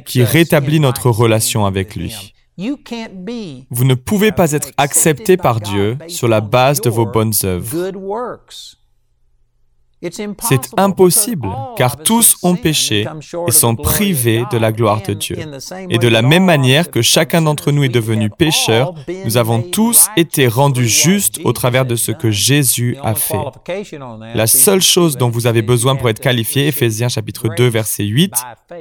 qui 0.06 0.22
rétablit 0.24 0.80
notre 0.80 1.10
relation 1.10 1.66
avec 1.66 1.96
lui. 1.96 2.34
Vous 2.58 3.84
ne 3.84 3.94
pouvez 3.94 4.32
pas 4.32 4.52
être 4.52 4.70
accepté 4.76 5.36
par 5.36 5.60
Dieu 5.60 5.98
sur 6.08 6.28
la 6.28 6.40
base 6.40 6.80
de 6.80 6.90
vos 6.90 7.06
bonnes 7.06 7.32
œuvres. 7.44 7.66
C'est 10.02 10.78
impossible, 10.78 11.48
car 11.76 11.98
tous 11.98 12.36
ont 12.42 12.56
péché 12.56 13.06
et 13.46 13.50
sont 13.50 13.76
privés 13.76 14.44
de 14.50 14.56
la 14.56 14.72
gloire 14.72 15.02
de 15.02 15.12
Dieu. 15.12 15.36
Et 15.90 15.98
de 15.98 16.08
la 16.08 16.22
même 16.22 16.44
manière 16.44 16.90
que 16.90 17.02
chacun 17.02 17.42
d'entre 17.42 17.70
nous 17.70 17.84
est 17.84 17.90
devenu 17.90 18.30
pécheur, 18.30 18.94
nous 19.24 19.36
avons 19.36 19.60
tous 19.60 20.08
été 20.16 20.48
rendus 20.48 20.88
justes 20.88 21.40
au 21.44 21.52
travers 21.52 21.84
de 21.84 21.96
ce 21.96 22.12
que 22.12 22.30
Jésus 22.30 22.96
a 23.02 23.14
fait. 23.14 23.44
La 24.34 24.46
seule 24.46 24.80
chose 24.82 25.16
dont 25.16 25.28
vous 25.28 25.46
avez 25.46 25.62
besoin 25.62 25.96
pour 25.96 26.08
être 26.08 26.20
qualifié, 26.20 26.68
Ephésiens 26.68 27.08
chapitre 27.08 27.48
2 27.54 27.66
verset 27.68 28.04
8, 28.04 28.32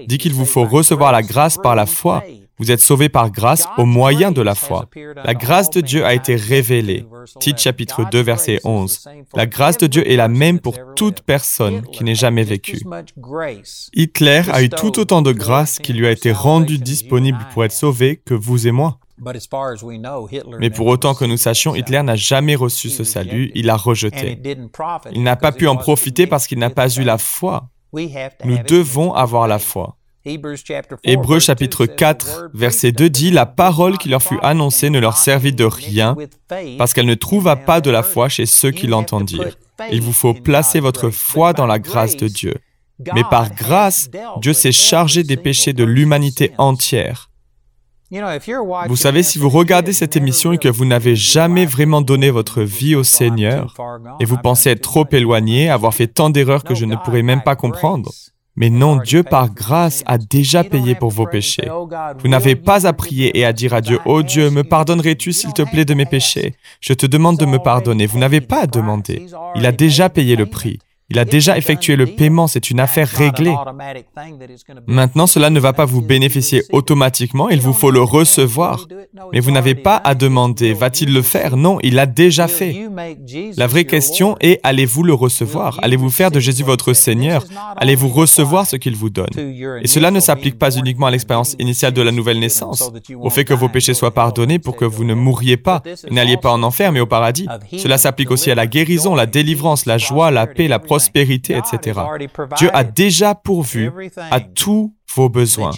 dit 0.08 0.18
qu'il 0.18 0.34
vous 0.34 0.46
faut 0.46 0.66
recevoir 0.66 1.12
la 1.12 1.22
grâce 1.22 1.58
par 1.58 1.76
la 1.76 1.86
foi 1.86 2.24
vous 2.60 2.72
êtes 2.72 2.82
sauvés 2.82 3.10
par 3.10 3.32
grâce 3.32 3.68
au 3.78 3.86
moyen 3.86 4.32
de 4.32 4.42
la 4.42 4.56
foi. 4.56 4.86
La 5.24 5.34
grâce 5.34 5.70
de 5.70 5.82
Dieu 5.82 6.06
a 6.06 6.14
été 6.14 6.36
révélée. 6.36 7.06
Tite 7.40 7.60
chapitre 7.60 8.04
2 8.12 8.22
verset 8.22 8.60
11. 8.64 9.08
La 9.34 9.46
grâce 9.46 9.78
de 9.78 9.88
Dieu 9.88 10.10
est 10.10 10.16
la 10.16 10.28
même 10.28 10.60
pour 10.60 10.76
toute 10.96 11.22
personne 11.22 11.82
qui 11.84 12.04
n'ait 12.04 12.16
jamais 12.16 12.44
vécu. 12.44 12.80
Hitler 13.94 14.44
a 14.52 14.62
eu 14.62 14.70
tout 14.70 15.00
autant 15.00 15.22
de 15.22 15.32
grâce 15.32 15.80
qui 15.80 15.94
lui 15.94 16.06
a 16.06 16.12
été 16.12 16.32
rendue 16.32 16.78
disponible 16.78 17.40
pour 17.54 17.64
être 17.64 17.72
sauvé 17.72 18.22
que 18.26 18.34
vous 18.34 18.68
et 18.68 18.72
moi. 18.72 19.00
Mais 20.60 20.70
pour 20.70 20.88
autant 20.88 21.14
que 21.14 21.26
nous 21.26 21.38
sachions, 21.38 21.76
Hitler 21.76 22.04
n'a 22.04 22.16
jamais 22.16 22.56
reçu 22.56 22.90
ce 22.90 23.04
salut, 23.04 23.52
il 23.54 23.66
l'a 23.66 23.76
rejeté. 23.76 24.42
Il 25.12 25.24
n'a 25.24 25.36
pas 25.36 25.52
pu 25.52 25.68
en 25.68 25.76
profiter 25.76 26.28
parce 26.28 26.48
qu'il 26.48 26.60
n'a 26.60 26.70
pas 26.70 26.90
eu 26.90 27.04
la 27.04 27.18
foi. 27.18 27.70
Nous 27.94 28.58
devons 28.68 29.14
avoir 29.14 29.48
la 29.48 29.60
foi. 29.60 29.99
Hébreux 30.26 31.40
chapitre 31.40 31.86
4, 31.86 32.50
verset 32.54 32.92
2 32.92 33.10
dit, 33.10 33.32
La 33.32 33.46
parole 33.46 33.98
qui 33.98 34.10
leur 34.10 34.22
fut 34.22 34.40
annoncée 34.42 34.90
ne 34.90 35.00
leur 35.00 35.18
servit 35.18 35.54
de 35.54 35.64
rien, 35.64 36.16
parce 36.78 36.94
qu'elle 36.94 37.06
ne 37.06 37.16
trouva 37.16 37.56
pas 37.56 37.80
de 37.80 37.90
la 37.90 38.04
foi 38.04 38.28
chez 38.28 38.46
ceux 38.46 38.72
qui 38.72 38.88
l'entendirent. 38.88 39.58
Il 39.92 40.02
vous 40.02 40.14
faut 40.14 40.34
placer 40.34 40.80
votre 40.80 41.10
foi 41.10 41.54
dans 41.54 41.66
la 41.66 41.80
grâce 41.80 42.18
de 42.18 42.28
Dieu. 42.28 42.56
Mais 43.16 43.24
par 43.30 43.54
grâce, 43.54 44.10
Dieu 44.42 44.52
s'est 44.54 44.74
chargé 44.74 45.24
des 45.24 45.38
péchés 45.38 45.72
de 45.72 45.86
l'humanité 45.86 46.52
entière. 46.58 47.30
Vous 48.88 48.96
savez, 48.96 49.24
si 49.24 49.38
vous 49.38 49.50
regardez 49.50 49.94
cette 49.94 50.18
émission 50.18 50.52
et 50.52 50.58
que 50.58 50.68
vous 50.68 50.86
n'avez 50.86 51.16
jamais 51.16 51.66
vraiment 51.66 52.02
donné 52.02 52.30
votre 52.32 52.62
vie 52.62 52.96
au 52.96 53.04
Seigneur, 53.04 53.74
et 54.20 54.26
vous 54.26 54.38
pensez 54.38 54.72
être 54.72 54.82
trop 54.82 55.06
éloigné, 55.12 55.70
avoir 55.70 55.94
fait 55.94 56.08
tant 56.08 56.30
d'erreurs 56.30 56.64
que 56.64 56.76
je 56.76 56.86
ne 56.86 56.96
pourrais 56.96 57.22
même 57.22 57.44
pas 57.44 57.56
comprendre, 57.56 58.12
mais 58.60 58.70
non, 58.70 58.98
Dieu 58.98 59.24
par 59.24 59.50
grâce 59.54 60.04
a 60.06 60.18
déjà 60.18 60.66
payé 60.66 60.94
pour 60.94 61.12
vos 61.12 61.26
péchés. 61.26 61.72
Vous 62.20 62.28
n'avez 62.28 62.56
pas 62.56 62.86
à 62.86 62.92
prier 62.92 63.40
et 63.40 63.46
à 63.46 63.54
dire 63.54 63.74
à 63.74 63.80
Dieu, 63.80 64.00
Oh 64.06 64.22
Dieu, 64.22 64.50
me 64.50 64.66
pardonnerais-tu 64.66 65.32
s'il 65.32 65.54
te 65.54 65.62
plaît 65.62 65.86
de 65.86 65.94
mes 65.94 66.06
péchés? 66.06 66.56
Je 66.82 66.92
te 66.92 67.06
demande 67.06 67.38
de 67.38 67.46
me 67.46 67.58
pardonner. 67.58 68.06
Vous 68.06 68.20
n'avez 68.20 68.42
pas 68.42 68.64
à 68.64 68.68
demander. 68.68 69.28
Il 69.56 69.66
a 69.66 69.72
déjà 69.72 70.10
payé 70.10 70.36
le 70.36 70.46
prix. 70.46 70.80
Il 71.12 71.18
a 71.18 71.26
déjà 71.26 71.58
effectué 71.58 71.96
le 71.96 72.06
paiement, 72.06 72.48
c'est 72.48 72.70
une 72.70 72.80
affaire 72.80 73.08
réglée. 73.08 73.56
Maintenant, 74.86 75.26
cela 75.26 75.50
ne 75.50 75.60
va 75.60 75.74
pas 75.74 75.86
vous 75.86 76.02
bénéficier 76.02 76.64
automatiquement, 76.72 77.50
il 77.50 77.62
vous 77.62 77.74
faut 77.74 77.90
le 77.90 78.02
recevoir. 78.02 78.88
Mais 79.34 79.40
vous 79.40 79.52
n'avez 79.52 79.76
pas 79.76 79.98
à 79.98 80.14
demander, 80.14 80.74
va-t-il 80.74 81.12
le 81.12 81.22
faire? 81.22 81.58
Non, 81.58 81.80
il 81.82 81.96
l'a 81.96 82.06
déjà 82.06 82.48
fait. 82.48 82.88
La 83.58 83.68
vraie 83.68 83.86
question 83.86 84.38
est, 84.40 84.60
allez-vous 84.64 85.04
le 85.04 85.14
recevoir? 85.14 85.80
Allez-vous 85.82 86.12
faire 86.12 86.30
de 86.30 86.40
Jésus 86.40 86.64
votre 86.64 86.94
Seigneur? 86.94 87.44
Allez-vous 87.76 88.10
recevoir 88.10 88.68
ce 88.68 88.76
qu'il 88.76 88.96
vous 88.96 89.10
donne? 89.10 89.34
Et 89.82 89.88
cela 89.88 90.12
ne 90.12 90.20
s'applique 90.20 90.60
pas 90.60 90.76
uniquement 90.76 91.08
à 91.08 91.12
l'expérience 91.12 91.56
initiale 91.60 91.94
de 91.94 92.02
la 92.04 92.12
nouvelle 92.12 92.40
naissance, 92.40 92.92
au 93.20 93.30
fait 93.30 93.46
que 93.46 93.54
vos 93.54 93.70
péchés 93.70 93.94
soient 93.96 94.14
pardonnés 94.14 94.60
pour 94.60 94.76
que 94.76 94.86
vous 94.86 95.04
ne 95.04 95.16
mourriez 95.16 95.58
pas, 95.58 95.82
n'alliez 96.12 96.38
pas 96.38 96.52
en 96.52 96.62
enfer, 96.62 96.92
mais 96.92 97.00
au 97.00 97.08
paradis. 97.08 97.48
Cela 97.78 97.98
s'applique 97.98 98.30
aussi 98.30 98.52
à 98.52 98.56
la 98.56 98.68
guérison, 98.68 99.16
la 99.16 99.26
délivrance, 99.26 99.86
la 99.88 99.98
joie, 99.98 100.30
la 100.30 100.46
paix, 100.46 100.68
la 100.68 100.78
prospérité 100.78 100.99
prospérité, 101.00 101.58
etc. 101.58 102.00
Dieu 102.58 102.70
a 102.74 102.84
déjà 102.84 103.36
pourvu 103.36 103.92
à 104.32 104.40
tous 104.40 104.94
vos 105.16 105.30
besoins. 105.30 105.72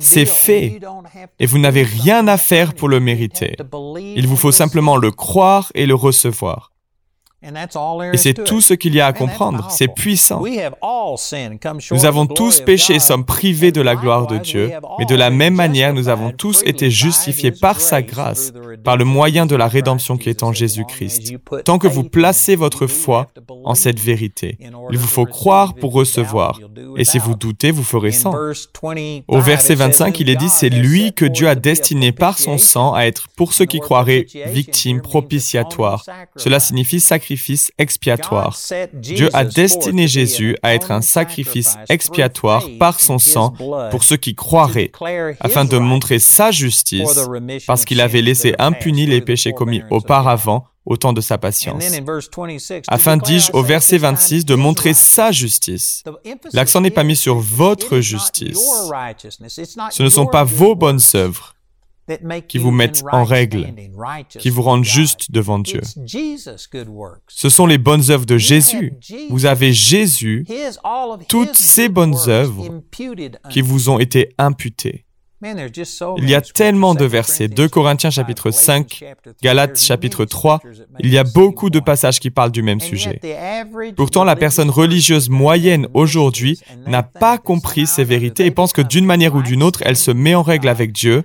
C'est 0.00 0.26
fait 0.26 0.80
et 1.38 1.46
vous 1.46 1.58
n'avez 1.58 1.82
rien 1.82 2.28
à 2.28 2.36
faire 2.36 2.74
pour 2.74 2.88
le 2.88 3.00
mériter. 3.00 3.56
Il 3.96 4.26
vous 4.26 4.36
faut 4.36 4.52
simplement 4.52 4.96
le 4.96 5.10
croire 5.10 5.70
et 5.74 5.86
le 5.86 5.94
recevoir. 5.94 6.71
Et 8.12 8.16
c'est 8.16 8.44
tout 8.44 8.60
ce 8.60 8.74
qu'il 8.74 8.94
y 8.94 9.00
a 9.00 9.06
à 9.06 9.12
comprendre. 9.12 9.68
C'est 9.70 9.88
puissant. 9.88 10.42
Nous 11.90 12.04
avons 12.04 12.26
tous 12.26 12.60
péché 12.60 12.94
et 12.94 12.98
sommes 13.00 13.24
privés 13.24 13.72
de 13.72 13.80
la 13.80 13.96
gloire 13.96 14.28
de 14.28 14.38
Dieu, 14.38 14.70
mais 14.98 15.06
de 15.06 15.16
la 15.16 15.30
même 15.30 15.54
manière, 15.54 15.92
nous 15.92 16.08
avons 16.08 16.30
tous 16.30 16.62
été 16.64 16.90
justifiés 16.90 17.50
par 17.50 17.80
sa 17.80 18.00
grâce, 18.02 18.52
par 18.84 18.96
le 18.96 19.04
moyen 19.04 19.46
de 19.46 19.56
la 19.56 19.66
rédemption 19.66 20.16
qui 20.16 20.28
est 20.28 20.42
en 20.44 20.52
Jésus-Christ. 20.52 21.34
Tant 21.64 21.78
que 21.78 21.88
vous 21.88 22.04
placez 22.04 22.54
votre 22.54 22.86
foi 22.86 23.26
en 23.64 23.74
cette 23.74 23.98
vérité, 23.98 24.58
il 24.90 24.98
vous 24.98 25.08
faut 25.08 25.26
croire 25.26 25.74
pour 25.74 25.92
recevoir. 25.92 26.60
Et 26.96 27.04
si 27.04 27.18
vous 27.18 27.34
doutez, 27.34 27.72
vous 27.72 27.84
ferez 27.84 28.12
sans. 28.12 28.34
Au 29.28 29.40
verset 29.40 29.74
25, 29.74 30.20
il 30.20 30.30
est 30.30 30.36
dit, 30.36 30.48
c'est 30.48 30.70
lui 30.70 31.12
que 31.12 31.24
Dieu 31.24 31.48
a 31.48 31.56
destiné 31.56 32.12
par 32.12 32.38
son 32.38 32.56
sang 32.56 32.94
à 32.94 33.02
être, 33.02 33.28
pour 33.36 33.52
ceux 33.52 33.64
qui 33.64 33.80
croiraient, 33.80 34.26
victime 34.46 35.00
propitiatoire. 35.00 36.04
Cela 36.36 36.60
signifie 36.60 37.00
sacrifice 37.00 37.31
expiatoire. 37.78 38.58
Dieu 38.92 39.28
a 39.32 39.44
destiné 39.44 40.08
Jésus 40.08 40.56
à 40.62 40.74
être 40.74 40.90
un 40.90 41.02
sacrifice 41.02 41.76
expiatoire 41.88 42.66
par 42.78 43.00
son 43.00 43.18
sang 43.18 43.54
pour 43.90 44.04
ceux 44.04 44.16
qui 44.16 44.34
croiraient, 44.34 44.92
afin 45.40 45.64
de 45.64 45.78
montrer 45.78 46.18
sa 46.18 46.50
justice, 46.50 47.28
parce 47.66 47.84
qu'il 47.84 48.00
avait 48.00 48.22
laissé 48.22 48.54
impunis 48.58 49.06
les 49.06 49.20
péchés 49.20 49.52
commis 49.52 49.82
auparavant 49.90 50.66
au 50.84 50.96
temps 50.96 51.12
de 51.12 51.20
sa 51.20 51.38
patience. 51.38 51.84
Afin, 52.88 53.16
dis-je, 53.16 53.52
au 53.52 53.62
verset 53.62 53.98
26, 53.98 54.44
de 54.44 54.54
montrer 54.54 54.94
sa 54.94 55.30
justice. 55.30 56.02
L'accent 56.52 56.80
n'est 56.80 56.90
pas 56.90 57.04
mis 57.04 57.16
sur 57.16 57.38
votre 57.38 58.00
justice. 58.00 58.58
Ce 59.90 60.02
ne 60.02 60.08
sont 60.08 60.26
pas 60.26 60.44
vos 60.44 60.74
bonnes 60.74 61.00
œuvres. 61.14 61.54
Qui 62.48 62.58
vous 62.58 62.70
mettent 62.70 63.04
en 63.12 63.24
règle, 63.24 63.72
qui 64.38 64.50
vous 64.50 64.62
rendent 64.62 64.84
juste 64.84 65.30
devant 65.30 65.58
Dieu. 65.58 65.80
Ce 67.28 67.48
sont 67.48 67.66
les 67.66 67.78
bonnes 67.78 68.10
œuvres 68.10 68.26
de 68.26 68.38
Jésus. 68.38 68.94
Vous 69.30 69.46
avez 69.46 69.72
Jésus, 69.72 70.46
toutes 71.28 71.56
ces 71.56 71.88
bonnes 71.88 72.16
œuvres 72.28 72.82
qui 73.50 73.60
vous 73.60 73.90
ont 73.90 73.98
été 73.98 74.34
imputées. 74.38 75.06
Il 76.18 76.28
y 76.28 76.34
a 76.34 76.40
tellement 76.40 76.94
de 76.94 77.04
versets, 77.04 77.48
2 77.48 77.68
Corinthiens 77.68 78.10
chapitre 78.10 78.50
5, 78.50 79.04
Galates 79.42 79.80
chapitre 79.80 80.24
3, 80.24 80.60
il 81.00 81.10
y 81.10 81.18
a 81.18 81.24
beaucoup 81.24 81.70
de 81.70 81.80
passages 81.80 82.20
qui 82.20 82.30
parlent 82.30 82.52
du 82.52 82.62
même 82.62 82.80
sujet. 82.80 83.20
Pourtant, 83.96 84.24
la 84.24 84.36
personne 84.36 84.70
religieuse 84.70 85.28
moyenne 85.28 85.88
aujourd'hui 85.94 86.60
n'a 86.86 87.02
pas 87.02 87.38
compris 87.38 87.86
ces 87.86 88.04
vérités 88.04 88.46
et 88.46 88.50
pense 88.50 88.72
que 88.72 88.82
d'une 88.82 89.06
manière 89.06 89.34
ou 89.34 89.42
d'une 89.42 89.62
autre, 89.62 89.80
elle 89.84 89.96
se 89.96 90.10
met 90.10 90.34
en 90.34 90.42
règle 90.42 90.68
avec 90.68 90.92
Dieu 90.92 91.24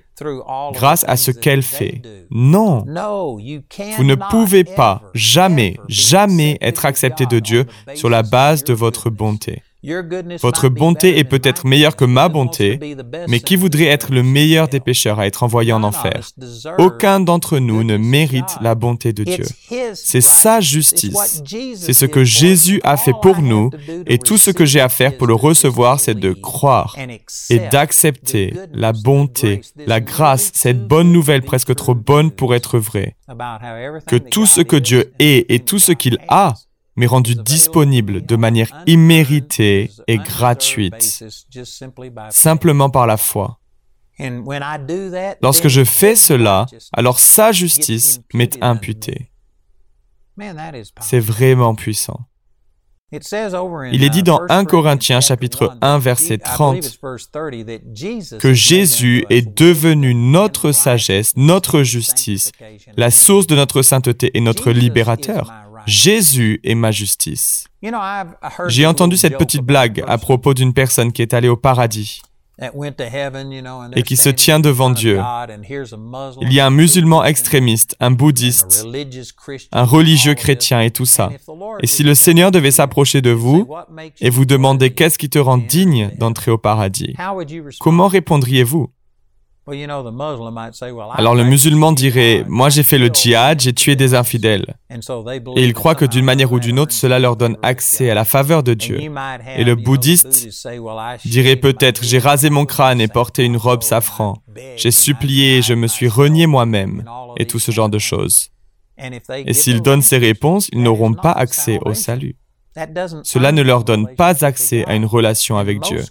grâce 0.73 1.05
à 1.07 1.15
ce 1.15 1.31
qu'elle 1.31 1.61
fait. 1.61 2.01
Non, 2.31 2.85
vous 2.85 4.03
ne 4.03 4.15
pouvez 4.15 4.63
pas 4.63 5.03
jamais, 5.13 5.77
jamais 5.87 6.57
être 6.61 6.85
accepté 6.85 7.25
de 7.25 7.39
Dieu 7.39 7.65
sur 7.93 8.09
la 8.09 8.23
base 8.23 8.63
de 8.63 8.73
votre 8.73 9.09
bonté. 9.09 9.61
Votre 10.41 10.69
bonté 10.69 11.17
est 11.17 11.23
peut-être 11.23 11.65
meilleure 11.65 11.95
que 11.95 12.05
ma 12.05 12.29
bonté, 12.29 12.79
mais 13.27 13.39
qui 13.39 13.55
voudrait 13.55 13.85
être 13.85 14.11
le 14.11 14.23
meilleur 14.23 14.67
des 14.67 14.79
pécheurs 14.79 15.19
à 15.19 15.27
être 15.27 15.43
envoyé 15.43 15.71
en 15.71 15.83
enfer? 15.83 16.29
Aucun 16.77 17.19
d'entre 17.19 17.59
nous 17.59 17.83
ne 17.83 17.97
mérite 17.97 18.57
la 18.61 18.75
bonté 18.75 19.13
de 19.13 19.23
Dieu. 19.23 19.45
C'est 19.93 20.21
sa 20.21 20.59
justice. 20.59 21.41
C'est 21.75 21.93
ce 21.93 22.05
que 22.05 22.23
Jésus 22.23 22.81
a 22.83 22.97
fait 22.97 23.13
pour 23.21 23.41
nous, 23.41 23.69
et 24.05 24.17
tout 24.17 24.37
ce 24.37 24.51
que 24.51 24.65
j'ai 24.65 24.81
à 24.81 24.89
faire 24.89 25.15
pour 25.17 25.27
le 25.27 25.35
recevoir, 25.35 25.99
c'est 25.99 26.15
de 26.15 26.33
croire 26.33 26.95
et 27.49 27.59
d'accepter 27.59 28.53
la 28.73 28.91
bonté, 28.93 29.61
la 29.85 30.01
grâce, 30.01 30.51
cette 30.53 30.85
bonne 30.85 31.11
nouvelle 31.11 31.43
presque 31.43 31.75
trop 31.75 31.95
bonne 31.95 32.31
pour 32.31 32.55
être 32.55 32.77
vraie, 32.77 33.15
que 34.05 34.17
tout 34.17 34.45
ce 34.45 34.61
que 34.61 34.75
Dieu 34.75 35.13
est 35.19 35.49
et 35.49 35.59
tout 35.59 35.79
ce 35.79 35.91
qu'il 35.91 36.17
a 36.27 36.55
mais 36.97 37.05
rendu 37.05 37.35
disponible 37.35 38.25
de 38.25 38.35
manière 38.35 38.71
imméritée 38.87 39.91
et 40.07 40.17
gratuite, 40.17 41.23
simplement 42.29 42.89
par 42.89 43.07
la 43.07 43.17
foi. 43.17 43.59
Lorsque 45.41 45.67
je 45.67 45.83
fais 45.83 46.15
cela, 46.15 46.65
alors 46.91 47.19
sa 47.19 47.51
justice 47.51 48.19
m'est 48.33 48.57
imputée. 48.61 49.31
C'est 50.99 51.19
vraiment 51.19 51.75
puissant. 51.75 52.27
Il 53.09 54.03
est 54.03 54.09
dit 54.09 54.23
dans 54.23 54.41
1 54.49 54.65
Corinthiens 54.65 55.21
chapitre 55.21 55.77
1 55.79 55.97
verset 55.97 56.39
30 56.39 56.99
que 58.37 58.53
Jésus 58.53 59.25
est 59.29 59.57
devenu 59.57 60.13
notre 60.13 60.73
sagesse, 60.73 61.31
notre 61.37 61.83
justice, 61.83 62.51
la 62.97 63.09
source 63.09 63.47
de 63.47 63.55
notre 63.55 63.81
sainteté 63.81 64.31
et 64.33 64.41
notre 64.41 64.71
libérateur. 64.71 65.53
Jésus 65.87 66.59
est 66.63 66.75
ma 66.75 66.91
justice. 66.91 67.67
J'ai 68.67 68.85
entendu 68.85 69.17
cette 69.17 69.37
petite 69.37 69.61
blague 69.61 70.03
à 70.07 70.17
propos 70.17 70.53
d'une 70.53 70.73
personne 70.73 71.11
qui 71.11 71.21
est 71.21 71.33
allée 71.33 71.49
au 71.49 71.57
paradis 71.57 72.21
et 73.95 74.03
qui 74.03 74.17
se 74.17 74.29
tient 74.29 74.59
devant 74.59 74.89
Dieu. 74.89 75.21
Il 76.41 76.51
y 76.51 76.59
a 76.59 76.65
un 76.65 76.71
musulman 76.71 77.23
extrémiste, 77.23 77.95
un 77.99 78.11
bouddhiste, 78.11 78.85
un 79.71 79.83
religieux 79.83 80.33
chrétien 80.33 80.81
et 80.81 80.91
tout 80.91 81.05
ça. 81.05 81.29
Et 81.81 81.87
si 81.87 82.03
le 82.03 82.15
Seigneur 82.15 82.51
devait 82.51 82.71
s'approcher 82.71 83.21
de 83.21 83.31
vous 83.31 83.67
et 84.19 84.29
vous 84.29 84.45
demander 84.45 84.91
qu'est-ce 84.91 85.17
qui 85.17 85.29
te 85.29 85.39
rend 85.39 85.57
digne 85.57 86.11
d'entrer 86.17 86.51
au 86.51 86.57
paradis, 86.57 87.15
comment 87.79 88.07
répondriez-vous? 88.07 88.89
Alors 89.67 91.35
le 91.35 91.43
musulman 91.43 91.91
dirait, 91.91 92.45
moi 92.47 92.69
j'ai 92.69 92.83
fait 92.83 92.97
le 92.97 93.07
djihad, 93.07 93.59
j'ai 93.59 93.73
tué 93.73 93.95
des 93.95 94.13
infidèles. 94.13 94.75
Et 94.89 95.63
il 95.63 95.73
croit 95.73 95.95
que 95.95 96.05
d'une 96.05 96.23
manière 96.23 96.51
ou 96.51 96.59
d'une 96.59 96.79
autre, 96.79 96.93
cela 96.93 97.19
leur 97.19 97.35
donne 97.35 97.57
accès 97.63 98.09
à 98.09 98.13
la 98.13 98.23
faveur 98.23 98.63
de 98.63 98.73
Dieu. 98.73 98.99
Et 99.57 99.63
le 99.63 99.75
bouddhiste 99.75 100.47
dirait 101.25 101.57
peut-être, 101.57 102.03
j'ai 102.03 102.19
rasé 102.19 102.49
mon 102.49 102.65
crâne 102.65 103.01
et 103.01 103.07
porté 103.07 103.43
une 103.43 103.57
robe 103.57 103.83
safran. 103.83 104.41
J'ai 104.77 104.91
supplié, 104.91 105.61
je 105.61 105.73
me 105.73 105.87
suis 105.87 106.07
renié 106.07 106.47
moi-même, 106.47 107.03
et 107.37 107.45
tout 107.45 107.59
ce 107.59 107.71
genre 107.71 107.89
de 107.89 107.99
choses. 107.99 108.49
Et 109.45 109.53
s'ils 109.53 109.81
donnent 109.81 110.01
ces 110.01 110.17
réponses, 110.17 110.69
ils 110.71 110.81
n'auront 110.81 111.13
pas 111.13 111.31
accès 111.31 111.79
au 111.83 111.93
salut. 111.93 112.35
Cela 113.23 113.51
ne 113.51 113.61
leur 113.61 113.83
donne 113.83 114.07
pas 114.15 114.45
accès 114.45 114.85
à 114.85 114.95
une 114.95 115.05
relation 115.05 115.57
avec 115.57 115.81
Dieu. 115.81 116.03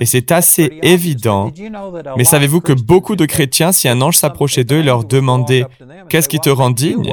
Et 0.00 0.06
c'est 0.06 0.32
assez 0.32 0.78
évident. 0.82 1.52
Mais 2.16 2.24
savez-vous 2.24 2.60
que 2.60 2.72
beaucoup 2.72 3.16
de 3.16 3.26
chrétiens, 3.26 3.72
si 3.72 3.88
un 3.88 4.00
ange 4.00 4.16
s'approchait 4.16 4.64
d'eux 4.64 4.78
et 4.78 4.82
leur 4.82 5.04
demandait⁇ 5.04 5.62
Qu'est-ce 6.08 6.28
qui 6.28 6.40
te 6.40 6.50
rend 6.50 6.70
digne?⁇ 6.70 7.12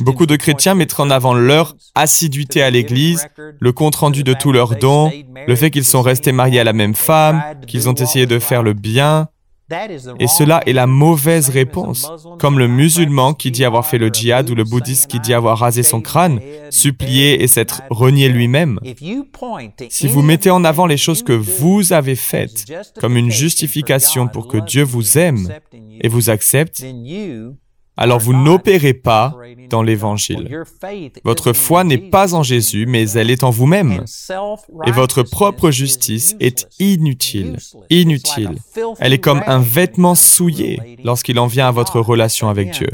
Beaucoup 0.00 0.26
de 0.26 0.36
chrétiens 0.36 0.74
mettraient 0.74 1.02
en 1.02 1.10
avant 1.10 1.34
leur 1.34 1.76
assiduité 1.94 2.62
à 2.62 2.70
l'Église, 2.70 3.26
le 3.36 3.72
compte-rendu 3.72 4.24
de 4.24 4.32
tous 4.32 4.52
leurs 4.52 4.76
dons, 4.76 5.12
le 5.46 5.56
fait 5.56 5.70
qu'ils 5.70 5.84
sont 5.84 6.00
restés 6.00 6.32
mariés 6.32 6.60
à 6.60 6.64
la 6.64 6.72
même 6.72 6.94
femme, 6.94 7.42
qu'ils 7.66 7.88
ont 7.88 7.94
essayé 7.94 8.26
de 8.26 8.38
faire 8.38 8.62
le 8.62 8.72
bien, 8.72 9.28
et 10.18 10.26
cela 10.26 10.62
est 10.66 10.72
la 10.72 10.86
mauvaise 10.86 11.48
réponse, 11.48 12.10
comme 12.38 12.58
le 12.58 12.68
musulman 12.68 13.34
qui 13.34 13.50
dit 13.50 13.64
avoir 13.64 13.86
fait 13.86 13.98
le 13.98 14.08
djihad 14.08 14.50
ou 14.50 14.54
le 14.54 14.64
bouddhiste 14.64 15.10
qui 15.10 15.20
dit 15.20 15.34
avoir 15.34 15.58
rasé 15.58 15.82
son 15.82 16.00
crâne, 16.00 16.40
supplié 16.70 17.42
et 17.42 17.46
s'être 17.46 17.82
renié 17.90 18.28
lui-même. 18.28 18.78
Si 19.88 20.08
vous 20.08 20.22
mettez 20.22 20.50
en 20.50 20.64
avant 20.64 20.86
les 20.86 20.96
choses 20.96 21.22
que 21.22 21.32
vous 21.32 21.92
avez 21.92 22.16
faites 22.16 22.64
comme 23.00 23.16
une 23.16 23.30
justification 23.30 24.28
pour 24.28 24.48
que 24.48 24.58
Dieu 24.58 24.82
vous 24.82 25.18
aime 25.18 25.48
et 26.00 26.08
vous 26.08 26.30
accepte, 26.30 26.84
alors 27.96 28.18
vous 28.18 28.32
n'opérez 28.32 28.94
pas 28.94 29.36
dans 29.68 29.82
l'Évangile. 29.82 30.64
Votre 31.24 31.52
foi 31.52 31.84
n'est 31.84 31.98
pas 31.98 32.34
en 32.34 32.42
Jésus, 32.42 32.86
mais 32.86 33.10
elle 33.10 33.30
est 33.30 33.44
en 33.44 33.50
vous-même. 33.50 34.04
Et 34.86 34.90
votre 34.90 35.22
propre 35.22 35.70
justice 35.70 36.36
est 36.40 36.66
inutile, 36.78 37.58
inutile. 37.90 38.56
Elle 38.98 39.12
est 39.12 39.18
comme 39.18 39.42
un 39.46 39.60
vêtement 39.60 40.14
souillé 40.14 40.98
lorsqu'il 41.04 41.38
en 41.38 41.46
vient 41.46 41.68
à 41.68 41.72
votre 41.72 42.00
relation 42.00 42.48
avec 42.48 42.70
Dieu. 42.70 42.88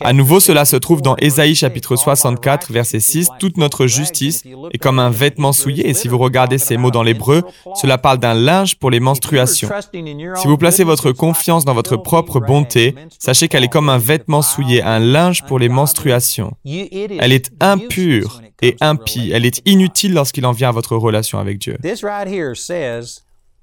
À 0.00 0.12
nouveau, 0.12 0.40
cela 0.40 0.64
se 0.64 0.76
trouve 0.76 1.02
dans 1.02 1.16
Ésaïe 1.16 1.54
chapitre 1.54 1.96
64, 1.96 2.72
verset 2.72 3.00
6. 3.00 3.28
Toute 3.38 3.56
notre 3.56 3.86
justice 3.86 4.44
est 4.72 4.78
comme 4.78 4.98
un 4.98 5.10
vêtement 5.10 5.52
souillé. 5.52 5.88
Et 5.88 5.94
si 5.94 6.08
vous 6.08 6.18
regardez 6.18 6.58
ces 6.58 6.76
mots 6.76 6.90
dans 6.90 7.02
l'hébreu, 7.02 7.42
cela 7.74 7.98
parle 7.98 8.18
d'un 8.18 8.34
linge 8.34 8.76
pour 8.76 8.90
les 8.90 9.00
menstruations. 9.00 9.68
Si 9.92 10.46
vous 10.46 10.58
placez 10.58 10.84
votre 10.84 11.12
confiance 11.12 11.64
dans 11.64 11.74
votre 11.74 11.96
propre 11.96 12.40
bonté, 12.40 12.94
sachez 13.18 13.48
qu'elle 13.48 13.64
est 13.64 13.68
comme 13.68 13.88
un 13.88 13.98
vêtement 13.98 14.42
souillé, 14.42 14.82
un 14.82 14.98
linge 14.98 15.44
pour 15.46 15.58
les 15.58 15.68
menstruations. 15.68 16.52
Elle 16.64 17.32
est 17.32 17.50
impure 17.60 18.42
et 18.62 18.76
impie. 18.80 19.30
Elle 19.32 19.46
est 19.46 19.62
inutile 19.66 20.14
lorsqu'il 20.14 20.44
en 20.46 20.52
vient 20.52 20.70
à 20.70 20.72
votre 20.72 20.96
relation 20.96 21.38
avec 21.38 21.58
Dieu. 21.58 21.76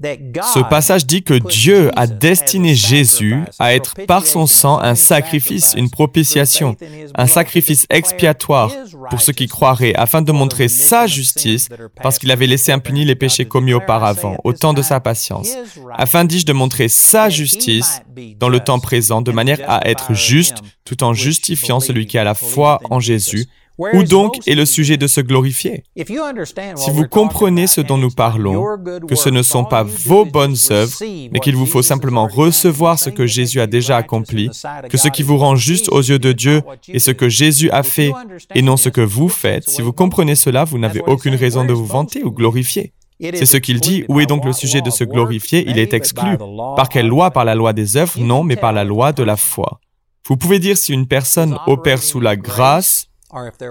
Ce 0.01 0.67
passage 0.69 1.05
dit 1.05 1.23
que 1.23 1.35
Dieu 1.35 1.89
a 1.95 2.05
destiné 2.05 2.75
Jésus 2.75 3.39
à 3.59 3.73
être 3.73 3.95
par 4.07 4.25
son 4.25 4.45
sang 4.45 4.79
un 4.79 4.95
sacrifice, 4.95 5.73
une 5.77 5.89
propitiation, 5.89 6.75
un 7.15 7.27
sacrifice 7.27 7.85
expiatoire 7.89 8.71
pour 9.09 9.21
ceux 9.21 9.31
qui 9.31 9.47
croiraient, 9.47 9.95
afin 9.95 10.21
de 10.21 10.31
montrer 10.33 10.67
sa 10.67 11.07
justice, 11.07 11.69
parce 12.01 12.19
qu'il 12.19 12.31
avait 12.31 12.47
laissé 12.47 12.73
impunis 12.73 13.05
les 13.05 13.15
péchés 13.15 13.45
commis 13.45 13.73
auparavant, 13.73 14.35
au 14.43 14.51
temps 14.51 14.73
de 14.73 14.81
sa 14.81 14.99
patience, 14.99 15.55
afin, 15.93 16.25
dis-je, 16.25 16.45
de 16.45 16.53
montrer 16.53 16.89
sa 16.89 17.29
justice 17.29 18.01
dans 18.37 18.49
le 18.49 18.59
temps 18.59 18.79
présent, 18.79 19.21
de 19.21 19.31
manière 19.31 19.59
à 19.67 19.87
être 19.87 20.13
juste, 20.13 20.57
tout 20.83 21.03
en 21.03 21.13
justifiant 21.13 21.79
celui 21.79 22.05
qui 22.05 22.17
a 22.17 22.23
la 22.23 22.35
foi 22.35 22.81
en 22.89 22.99
Jésus 22.99 23.47
où 23.77 24.03
donc 24.03 24.47
est 24.47 24.55
le 24.55 24.65
sujet 24.65 24.97
de 24.97 25.07
se 25.07 25.21
glorifier? 25.21 25.83
Si 25.97 26.91
vous 26.91 27.07
comprenez 27.07 27.67
ce 27.67 27.81
dont 27.81 27.97
nous 27.97 28.11
parlons, 28.11 28.63
que 29.07 29.15
ce 29.15 29.29
ne 29.29 29.41
sont 29.41 29.65
pas 29.65 29.83
vos 29.83 30.25
bonnes 30.25 30.55
œuvres, 30.71 30.97
mais 31.31 31.39
qu'il 31.39 31.55
vous 31.55 31.65
faut 31.65 31.81
simplement 31.81 32.27
recevoir 32.27 32.99
ce 32.99 33.09
que 33.09 33.25
Jésus 33.25 33.59
a 33.59 33.67
déjà 33.67 33.97
accompli, 33.97 34.49
que 34.89 34.97
ce 34.97 35.07
qui 35.07 35.23
vous 35.23 35.37
rend 35.37 35.55
juste 35.55 35.89
aux 35.89 36.01
yeux 36.01 36.19
de 36.19 36.31
Dieu 36.31 36.61
est 36.87 36.99
ce 36.99 37.11
que 37.11 37.29
Jésus 37.29 37.69
a 37.71 37.83
fait 37.83 38.11
et 38.53 38.61
non 38.61 38.77
ce 38.77 38.89
que 38.89 39.01
vous 39.01 39.29
faites, 39.29 39.69
si 39.69 39.81
vous 39.81 39.93
comprenez 39.93 40.35
cela, 40.35 40.63
vous 40.63 40.77
n'avez 40.77 41.01
aucune 41.07 41.35
raison 41.35 41.65
de 41.65 41.73
vous 41.73 41.85
vanter 41.85 42.23
ou 42.23 42.31
glorifier. 42.31 42.93
C'est 43.19 43.45
ce 43.45 43.57
qu'il 43.57 43.79
dit. 43.79 44.03
Où 44.09 44.19
est 44.19 44.25
donc 44.25 44.43
le 44.43 44.51
sujet 44.51 44.81
de 44.81 44.89
se 44.89 45.03
glorifier? 45.05 45.65
Il 45.69 45.79
est 45.79 45.93
exclu. 45.93 46.37
Par 46.75 46.89
quelle 46.89 47.07
loi? 47.07 47.31
Par 47.31 47.45
la 47.45 47.55
loi 47.55 47.71
des 47.71 47.95
œuvres? 47.95 48.19
Non, 48.19 48.43
mais 48.43 48.57
par 48.57 48.73
la 48.73 48.83
loi 48.83 49.13
de 49.13 49.23
la 49.23 49.37
foi. 49.37 49.79
Vous 50.27 50.35
pouvez 50.37 50.59
dire 50.59 50.75
si 50.77 50.91
une 50.91 51.07
personne 51.07 51.57
opère 51.67 52.01
sous 52.01 52.19
la 52.19 52.35
grâce, 52.35 53.07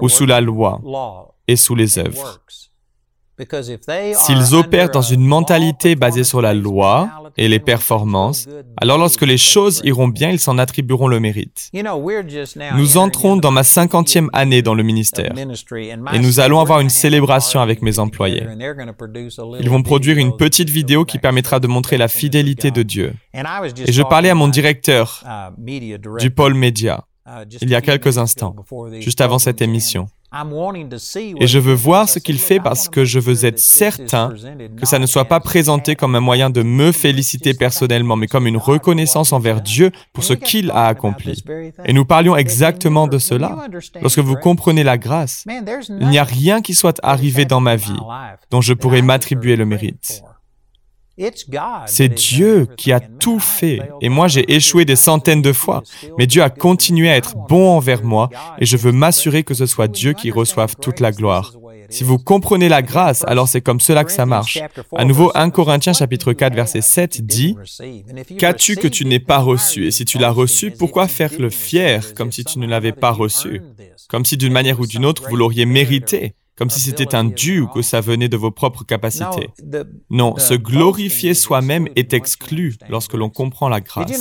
ou 0.00 0.09
sous 0.09 0.27
la 0.27 0.40
loi 0.40 0.81
et 1.48 1.57
sous 1.57 1.74
les 1.74 1.98
œuvres. 1.98 2.40
S'ils 4.14 4.55
opèrent 4.55 4.90
dans 4.90 5.03
une 5.03 5.24
mentalité 5.27 5.96
basée 5.96 6.22
sur 6.22 6.40
la 6.40 6.55
loi, 6.55 7.24
et 7.37 7.48
les 7.48 7.59
performances, 7.59 8.46
alors 8.81 8.98
lorsque 8.98 9.22
les 9.22 9.38
choses 9.38 9.81
iront 9.85 10.09
bien, 10.09 10.31
ils 10.31 10.38
s'en 10.38 10.59
attribueront 10.59 11.09
le 11.09 11.20
mérite. 11.20 11.70
Nous 12.77 12.96
entrons 12.96 13.37
dans 13.37 13.50
ma 13.50 13.64
cinquantième 13.64 14.31
année 14.33 14.62
dans 14.62 14.74
le 14.74 14.83
ministère 14.83 15.33
et 16.12 16.18
nous 16.18 16.40
allons 16.40 16.61
avoir 16.61 16.81
une 16.81 16.90
célébration 16.90 17.61
avec 17.61 17.83
mes 17.83 17.98
employés. 17.98 18.46
Ils 19.61 19.70
vont 19.70 19.83
produire 19.83 20.18
une 20.18 20.37
petite 20.37 20.70
vidéo 20.70 21.05
qui 21.05 21.18
permettra 21.18 21.61
de 21.61 21.66
montrer 21.66 21.98
la 21.98 22.09
fidélité 22.09 22.70
de 22.70 22.83
Dieu. 22.83 23.14
Et 23.33 23.92
je 23.92 24.03
parlais 24.03 24.31
à 24.31 24.35
mon 24.35 24.48
directeur 24.48 25.24
du 26.18 26.31
pôle 26.31 26.55
média 26.55 27.05
il 27.60 27.70
y 27.70 27.74
a 27.74 27.80
quelques 27.80 28.18
instants, 28.18 28.54
juste 29.00 29.20
avant 29.20 29.38
cette 29.38 29.62
émission. 29.62 30.08
Et 31.40 31.46
je 31.46 31.58
veux 31.58 31.74
voir 31.74 32.08
ce 32.08 32.18
qu'il 32.18 32.38
fait 32.38 32.58
parce 32.58 32.88
que 32.88 33.04
je 33.04 33.20
veux 33.20 33.44
être 33.44 33.60
certain 33.60 34.34
que 34.76 34.84
ça 34.84 34.98
ne 34.98 35.06
soit 35.06 35.26
pas 35.26 35.38
présenté 35.38 35.94
comme 35.94 36.16
un 36.16 36.20
moyen 36.20 36.50
de 36.50 36.62
me 36.62 36.90
féliciter 36.90 37.54
personnellement, 37.54 38.16
mais 38.16 38.26
comme 38.26 38.46
une 38.46 38.56
reconnaissance 38.56 39.32
envers 39.32 39.60
Dieu 39.60 39.92
pour 40.12 40.24
ce 40.24 40.32
qu'il 40.32 40.70
a 40.72 40.87
accompli. 40.87 41.42
Et 41.84 41.92
nous 41.92 42.04
parlions 42.04 42.37
exactement 42.37 43.06
de 43.06 43.18
cela. 43.18 43.56
Lorsque 44.00 44.18
vous 44.18 44.37
comprenez 44.37 44.82
la 44.82 44.98
grâce, 44.98 45.44
il 45.88 46.08
n'y 46.08 46.18
a 46.18 46.24
rien 46.24 46.62
qui 46.62 46.74
soit 46.74 46.98
arrivé 47.04 47.44
dans 47.44 47.60
ma 47.60 47.76
vie 47.76 47.92
dont 48.50 48.60
je 48.60 48.74
pourrais 48.74 49.02
m'attribuer 49.02 49.54
le 49.56 49.66
mérite. 49.66 50.24
C'est 51.87 52.09
Dieu 52.09 52.66
qui 52.77 52.92
a 52.92 53.00
tout 53.00 53.38
fait. 53.38 53.81
Et 54.00 54.09
moi, 54.09 54.29
j'ai 54.29 54.53
échoué 54.53 54.85
des 54.85 54.96
centaines 54.96 55.42
de 55.42 55.53
fois. 55.53 55.83
Mais 56.18 56.27
Dieu 56.27 56.42
a 56.42 56.50
continué 56.50 57.11
à 57.11 57.16
être 57.16 57.37
bon 57.48 57.77
envers 57.77 58.03
moi 58.03 58.31
et 58.59 58.66
je 58.66 58.77
veux 58.77 58.92
m'assurer 58.92 59.44
que 59.44 59.55
ce 59.55 59.66
soit 59.66 59.88
Dieu 59.88 60.12
qui 60.12 60.31
reçoive 60.31 60.77
toute 60.77 61.00
la 61.00 61.12
gloire. 61.12 61.53
Si 61.90 62.03
vous 62.03 62.18
comprenez 62.18 62.68
la 62.68 62.83
grâce, 62.83 63.24
alors 63.27 63.46
c'est 63.46 63.61
comme 63.61 63.81
cela 63.81 64.05
que 64.05 64.12
ça 64.12 64.27
marche. 64.27 64.59
À 64.96 65.05
nouveau, 65.05 65.31
1 65.35 65.50
Corinthiens 65.50 65.92
chapitre 65.92 66.33
4 66.33 66.55
verset 66.55 66.81
7 66.81 67.24
dit, 67.24 67.57
Qu'as-tu 68.38 68.77
que 68.77 68.88
tu 68.88 69.05
n'aies 69.05 69.20
pas 69.20 69.38
reçu? 69.38 69.87
Et 69.87 69.90
si 69.90 70.05
tu 70.05 70.18
l'as 70.18 70.31
reçu, 70.31 70.70
pourquoi 70.70 71.09
faire 71.09 71.31
le 71.38 71.50
fier 71.50 72.14
comme 72.14 72.33
si 72.33 72.44
tu 72.44 72.59
ne 72.59 72.66
l'avais 72.66 72.92
pas 72.92 73.11
reçu? 73.12 73.62
Comme 74.09 74.24
si 74.24 74.37
d'une 74.37 74.53
manière 74.53 74.81
ou 74.81 74.87
d'une 74.87 75.05
autre, 75.05 75.24
vous 75.29 75.37
l'auriez 75.37 75.66
mérité 75.66 76.35
comme 76.56 76.70
si 76.70 76.80
c'était 76.80 77.14
un 77.14 77.24
dû 77.24 77.60
ou 77.60 77.66
que 77.66 77.82
ça 77.82 78.00
venait 78.00 78.28
de 78.28 78.36
vos 78.36 78.50
propres 78.50 78.84
capacités. 78.84 79.50
Non, 80.10 80.36
se 80.38 80.54
glorifier 80.54 81.34
soi-même 81.34 81.88
est 81.96 82.12
exclu 82.12 82.76
lorsque 82.88 83.14
l'on 83.14 83.30
comprend 83.30 83.68
la 83.68 83.80
grâce. 83.80 84.12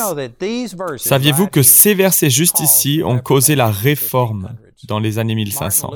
Saviez-vous 0.97 1.47
que 1.47 1.61
ces 1.61 1.93
versets 1.93 2.29
juste 2.29 2.59
ici 2.59 3.01
ont 3.05 3.19
causé 3.19 3.55
la 3.55 3.69
réforme 3.69 4.55
dans 4.87 4.99
les 4.99 5.19
années 5.19 5.35
1500. 5.35 5.91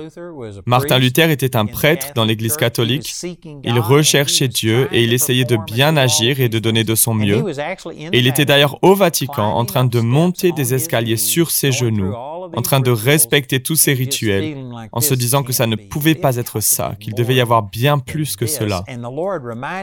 Martin 0.65 0.99
Luther 0.99 1.29
était 1.29 1.55
un 1.55 1.65
prêtre 1.65 2.07
dans 2.15 2.25
l'Église 2.25 2.57
catholique. 2.57 3.13
Il 3.63 3.79
recherchait 3.79 4.47
Dieu 4.47 4.87
et 4.91 5.03
il 5.03 5.13
essayait 5.13 5.45
de 5.45 5.57
bien 5.57 5.97
agir 5.97 6.39
et 6.39 6.49
de 6.49 6.59
donner 6.59 6.83
de 6.83 6.95
son 6.95 7.13
mieux. 7.13 7.43
Et 8.11 8.19
il 8.19 8.27
était 8.27 8.45
d'ailleurs 8.45 8.79
au 8.83 8.95
Vatican 8.95 9.55
en 9.55 9.65
train 9.65 9.85
de 9.85 9.99
monter 9.99 10.51
des 10.51 10.73
escaliers 10.73 11.17
sur 11.17 11.51
ses 11.51 11.71
genoux, 11.71 12.13
en 12.13 12.61
train 12.61 12.79
de 12.79 12.91
respecter 12.91 13.61
tous 13.61 13.75
ses 13.75 13.93
rituels, 13.93 14.57
en 14.91 15.01
se 15.01 15.13
disant 15.13 15.43
que 15.43 15.53
ça 15.53 15.67
ne 15.67 15.75
pouvait 15.75 16.15
pas 16.15 16.37
être 16.37 16.59
ça, 16.59 16.95
qu'il 16.99 17.13
devait 17.13 17.35
y 17.35 17.41
avoir 17.41 17.63
bien 17.63 17.99
plus 17.99 18.35
que 18.35 18.45
cela. 18.45 18.83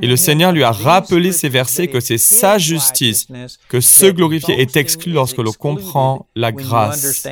Et 0.03 0.07
le 0.07 0.17
Seigneur 0.17 0.53
lui 0.53 0.65
a 0.65 0.73
rappelé 0.73 1.33
ces 1.33 1.49
versets 1.49 1.89
que 1.89 2.01
c'est 2.01 2.19
sa 2.19 2.59
justice, 2.59 3.29
que 3.69 3.81
ce 3.81 4.07
glorifié 4.07 4.61
est 4.61 4.77
exclu 4.77 5.13
lorsque 5.13 5.39
l'on 5.39 5.53
comprend 5.53 6.27
la 6.35 6.53
grâce. 6.53 7.27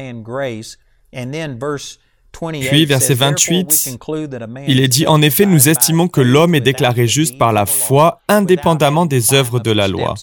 Puis, 2.40 2.86
verset 2.86 3.14
28, 3.14 3.98
il 4.66 4.80
est 4.80 4.88
dit, 4.88 5.06
En 5.06 5.20
effet, 5.20 5.44
nous 5.44 5.68
estimons 5.68 6.08
que 6.08 6.20
l'homme 6.20 6.54
est 6.54 6.60
déclaré 6.60 7.06
juste 7.06 7.38
par 7.38 7.52
la 7.52 7.66
foi, 7.66 8.20
indépendamment 8.28 9.06
des 9.06 9.34
œuvres 9.34 9.60
de 9.60 9.70
la 9.70 9.86
loi, 9.86 10.14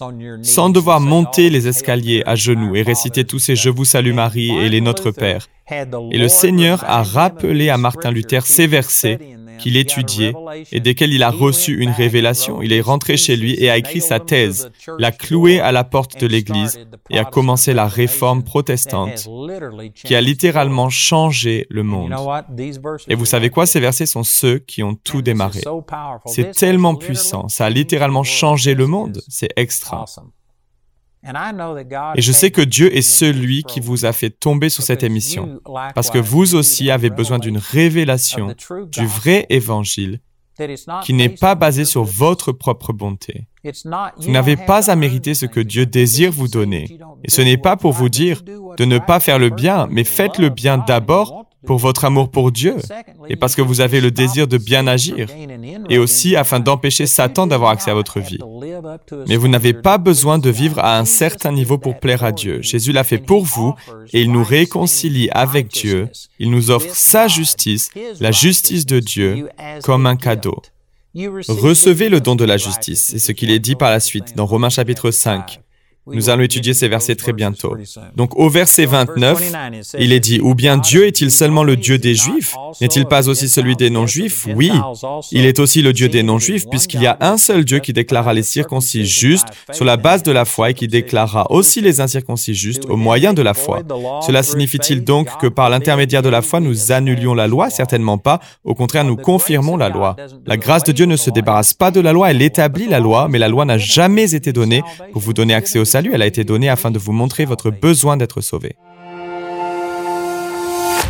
sans 0.42 0.70
devoir 0.70 1.00
monter 1.00 1.50
les 1.50 1.68
escaliers 1.68 2.22
à 2.26 2.34
genoux 2.34 2.74
et 2.74 2.82
réciter 2.82 3.24
tous 3.24 3.38
ces 3.38 3.54
Je 3.54 3.70
vous 3.70 3.84
salue 3.84 4.12
Marie 4.12 4.50
et 4.50 4.68
les 4.68 4.80
Notre 4.80 5.12
Père. 5.12 5.46
Et 5.70 6.18
le 6.18 6.28
Seigneur 6.28 6.84
a 6.84 7.02
rappelé 7.02 7.70
à 7.70 7.78
Martin 7.78 8.10
Luther 8.10 8.44
ces 8.44 8.66
versets 8.66 9.18
qu'il 9.60 9.76
étudiait 9.76 10.32
et 10.72 10.80
desquels 10.80 11.12
il 11.12 11.22
a 11.22 11.30
reçu 11.30 11.80
une 11.80 11.90
révélation. 11.90 12.62
Il 12.62 12.72
est 12.72 12.80
rentré 12.80 13.16
chez 13.16 13.36
lui 13.36 13.54
et 13.58 13.70
a 13.70 13.76
écrit 13.76 14.00
sa 14.00 14.20
thèse, 14.20 14.70
l'a 14.98 15.12
cloué 15.12 15.60
à 15.60 15.72
la 15.72 15.84
porte 15.84 16.20
de 16.20 16.26
l'Église 16.26 16.80
et 17.10 17.18
a 17.18 17.24
commencé 17.24 17.72
la 17.72 17.86
réforme 17.86 18.42
protestante 18.42 19.28
qui 19.94 20.14
a 20.14 20.20
littéralement 20.20 20.90
changé 20.90 21.66
le 21.70 21.82
monde. 21.82 22.14
Et 23.08 23.14
vous 23.14 23.26
savez 23.26 23.50
quoi, 23.50 23.66
ces 23.66 23.80
versets 23.80 24.06
sont 24.06 24.24
ceux 24.24 24.58
qui 24.58 24.82
ont 24.82 24.94
tout 24.94 25.22
démarré. 25.22 25.60
C'est 26.26 26.52
tellement 26.52 26.94
puissant, 26.94 27.48
ça 27.48 27.66
a 27.66 27.70
littéralement 27.70 28.24
changé 28.24 28.74
le 28.74 28.86
monde, 28.86 29.22
c'est 29.28 29.50
extra. 29.56 30.06
Et 31.22 32.22
je 32.22 32.32
sais 32.32 32.50
que 32.50 32.62
Dieu 32.62 32.96
est 32.96 33.02
celui 33.02 33.62
qui 33.64 33.80
vous 33.80 34.06
a 34.06 34.12
fait 34.12 34.30
tomber 34.30 34.70
sur 34.70 34.82
cette 34.82 35.02
émission, 35.02 35.60
parce 35.94 36.10
que 36.10 36.18
vous 36.18 36.54
aussi 36.54 36.90
avez 36.90 37.10
besoin 37.10 37.38
d'une 37.38 37.58
révélation 37.58 38.54
du 38.90 39.06
vrai 39.06 39.46
évangile 39.50 40.20
qui 41.04 41.14
n'est 41.14 41.28
pas 41.28 41.54
basé 41.54 41.84
sur 41.84 42.04
votre 42.04 42.52
propre 42.52 42.92
bonté. 42.92 43.46
Vous 44.18 44.30
n'avez 44.30 44.56
pas 44.56 44.90
à 44.90 44.96
mériter 44.96 45.34
ce 45.34 45.46
que 45.46 45.60
Dieu 45.60 45.86
désire 45.86 46.32
vous 46.32 46.48
donner. 46.48 46.98
Et 47.24 47.30
ce 47.30 47.42
n'est 47.42 47.58
pas 47.58 47.76
pour 47.76 47.92
vous 47.92 48.08
dire 48.08 48.42
de 48.42 48.84
ne 48.84 48.98
pas 48.98 49.20
faire 49.20 49.38
le 49.38 49.50
bien, 49.50 49.88
mais 49.90 50.04
faites 50.04 50.38
le 50.38 50.48
bien 50.48 50.78
d'abord 50.78 51.46
pour 51.66 51.78
votre 51.78 52.04
amour 52.04 52.30
pour 52.30 52.52
Dieu 52.52 52.76
et 53.28 53.36
parce 53.36 53.54
que 53.54 53.62
vous 53.62 53.80
avez 53.80 54.00
le 54.00 54.10
désir 54.10 54.48
de 54.48 54.58
bien 54.58 54.86
agir 54.86 55.26
et 55.88 55.98
aussi 55.98 56.36
afin 56.36 56.60
d'empêcher 56.60 57.06
Satan 57.06 57.46
d'avoir 57.46 57.70
accès 57.70 57.90
à 57.90 57.94
votre 57.94 58.20
vie. 58.20 58.38
Mais 59.28 59.36
vous 59.36 59.48
n'avez 59.48 59.74
pas 59.74 59.98
besoin 59.98 60.38
de 60.38 60.50
vivre 60.50 60.78
à 60.78 60.98
un 60.98 61.04
certain 61.04 61.52
niveau 61.52 61.78
pour 61.78 61.98
plaire 61.98 62.24
à 62.24 62.32
Dieu. 62.32 62.62
Jésus 62.62 62.92
l'a 62.92 63.04
fait 63.04 63.18
pour 63.18 63.44
vous 63.44 63.74
et 64.12 64.22
il 64.22 64.32
nous 64.32 64.44
réconcilie 64.44 65.28
avec 65.30 65.68
Dieu. 65.68 66.08
Il 66.38 66.50
nous 66.50 66.70
offre 66.70 66.94
sa 66.94 67.28
justice, 67.28 67.90
la 68.20 68.32
justice 68.32 68.86
de 68.86 69.00
Dieu, 69.00 69.48
comme 69.82 70.06
un 70.06 70.16
cadeau. 70.16 70.62
Recevez 71.14 72.08
le 72.08 72.20
don 72.20 72.36
de 72.36 72.44
la 72.44 72.56
justice. 72.56 73.08
C'est 73.10 73.18
ce 73.18 73.32
qu'il 73.32 73.50
est 73.50 73.58
dit 73.58 73.74
par 73.74 73.90
la 73.90 74.00
suite 74.00 74.36
dans 74.36 74.46
Romains 74.46 74.70
chapitre 74.70 75.10
5. 75.10 75.60
Nous 76.12 76.30
allons 76.30 76.42
étudier 76.42 76.74
ces 76.74 76.88
versets 76.88 77.14
très 77.14 77.32
bientôt. 77.32 77.76
Donc 78.16 78.36
au 78.36 78.48
verset 78.48 78.86
29, 78.86 79.52
il 79.98 80.12
est 80.12 80.20
dit, 80.20 80.40
ou 80.40 80.54
bien 80.54 80.76
Dieu 80.78 81.06
est-il 81.06 81.30
seulement 81.30 81.64
le 81.64 81.76
Dieu 81.76 81.98
des 81.98 82.14
Juifs? 82.14 82.54
N'est-il 82.80 83.06
pas 83.06 83.28
aussi 83.28 83.48
celui 83.48 83.76
des 83.76 83.90
non-Juifs? 83.90 84.46
Oui, 84.54 84.72
il 85.32 85.44
est 85.44 85.58
aussi 85.58 85.82
le 85.82 85.92
Dieu 85.92 86.08
des 86.08 86.22
non-Juifs, 86.22 86.66
puisqu'il 86.68 87.02
y 87.02 87.06
a 87.06 87.16
un 87.20 87.36
seul 87.36 87.64
Dieu 87.64 87.78
qui 87.78 87.92
déclara 87.92 88.32
les 88.34 88.42
circoncis 88.42 89.04
justes 89.04 89.48
sur 89.72 89.84
la 89.84 89.96
base 89.96 90.22
de 90.22 90.32
la 90.32 90.44
foi 90.44 90.70
et 90.70 90.74
qui 90.74 90.88
déclara 90.88 91.50
aussi 91.50 91.80
les 91.80 92.00
incirconcis 92.00 92.54
justes 92.54 92.84
au 92.86 92.96
moyen 92.96 93.32
de 93.32 93.42
la 93.42 93.54
foi. 93.54 93.82
Cela 94.26 94.42
signifie-t-il 94.42 95.04
donc 95.04 95.28
que 95.40 95.46
par 95.46 95.70
l'intermédiaire 95.70 96.22
de 96.22 96.28
la 96.28 96.42
foi, 96.42 96.60
nous 96.60 96.92
annulions 96.92 97.34
la 97.34 97.46
loi? 97.46 97.70
Certainement 97.70 98.18
pas. 98.18 98.40
Au 98.64 98.74
contraire, 98.74 99.04
nous 99.04 99.16
confirmons 99.16 99.76
la 99.76 99.88
loi. 99.88 100.16
La 100.46 100.56
grâce 100.56 100.84
de 100.84 100.92
Dieu 100.92 101.06
ne 101.06 101.16
se 101.16 101.30
débarrasse 101.30 101.74
pas 101.74 101.90
de 101.90 102.00
la 102.00 102.12
loi, 102.12 102.30
elle 102.30 102.40
établit 102.42 102.86
la 102.86 103.00
loi, 103.00 103.28
mais 103.28 103.38
la 103.38 103.48
loi 103.48 103.64
n'a 103.64 103.78
jamais 103.78 104.34
été 104.34 104.52
donnée 104.52 104.82
pour 105.12 105.20
vous 105.20 105.32
donner 105.32 105.54
accès 105.54 105.78
au 105.78 105.84
salut, 105.84 105.99
elle 106.12 106.22
a 106.22 106.26
été 106.26 106.44
donnée 106.44 106.68
afin 106.68 106.90
de 106.90 106.98
vous 106.98 107.12
montrer 107.12 107.44
votre 107.44 107.70
besoin 107.70 108.16
d'être 108.16 108.40
sauvé. 108.40 108.76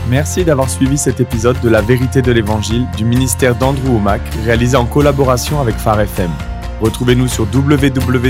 Merci 0.08 0.44
d'avoir 0.44 0.68
suivi 0.68 0.98
cet 0.98 1.20
épisode 1.20 1.60
de 1.60 1.68
La 1.68 1.82
vérité 1.82 2.20
de 2.20 2.32
l'Évangile 2.32 2.86
du 2.96 3.04
ministère 3.04 3.54
d'Andrew 3.54 3.90
Womack, 3.90 4.20
réalisé 4.44 4.76
en 4.76 4.84
collaboration 4.84 5.60
avec 5.60 5.76
Phare 5.76 6.00
FM. 6.00 6.30
Retrouvez-nous 6.80 7.28
sur 7.28 7.46
www.awmi.fr 7.54 8.20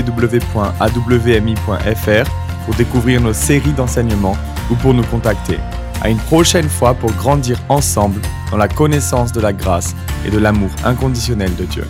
pour 2.65 2.75
découvrir 2.75 3.21
nos 3.21 3.33
séries 3.33 3.73
d'enseignements 3.73 4.37
ou 4.69 4.75
pour 4.75 4.93
nous 4.93 5.05
contacter. 5.05 5.57
À 6.03 6.09
une 6.09 6.17
prochaine 6.17 6.69
fois 6.69 6.93
pour 6.93 7.11
grandir 7.13 7.59
ensemble 7.69 8.21
dans 8.51 8.57
la 8.57 8.67
connaissance 8.67 9.31
de 9.31 9.41
la 9.41 9.53
grâce 9.53 9.95
et 10.25 10.29
de 10.29 10.37
l'amour 10.37 10.69
inconditionnel 10.83 11.55
de 11.55 11.65
Dieu. 11.65 11.85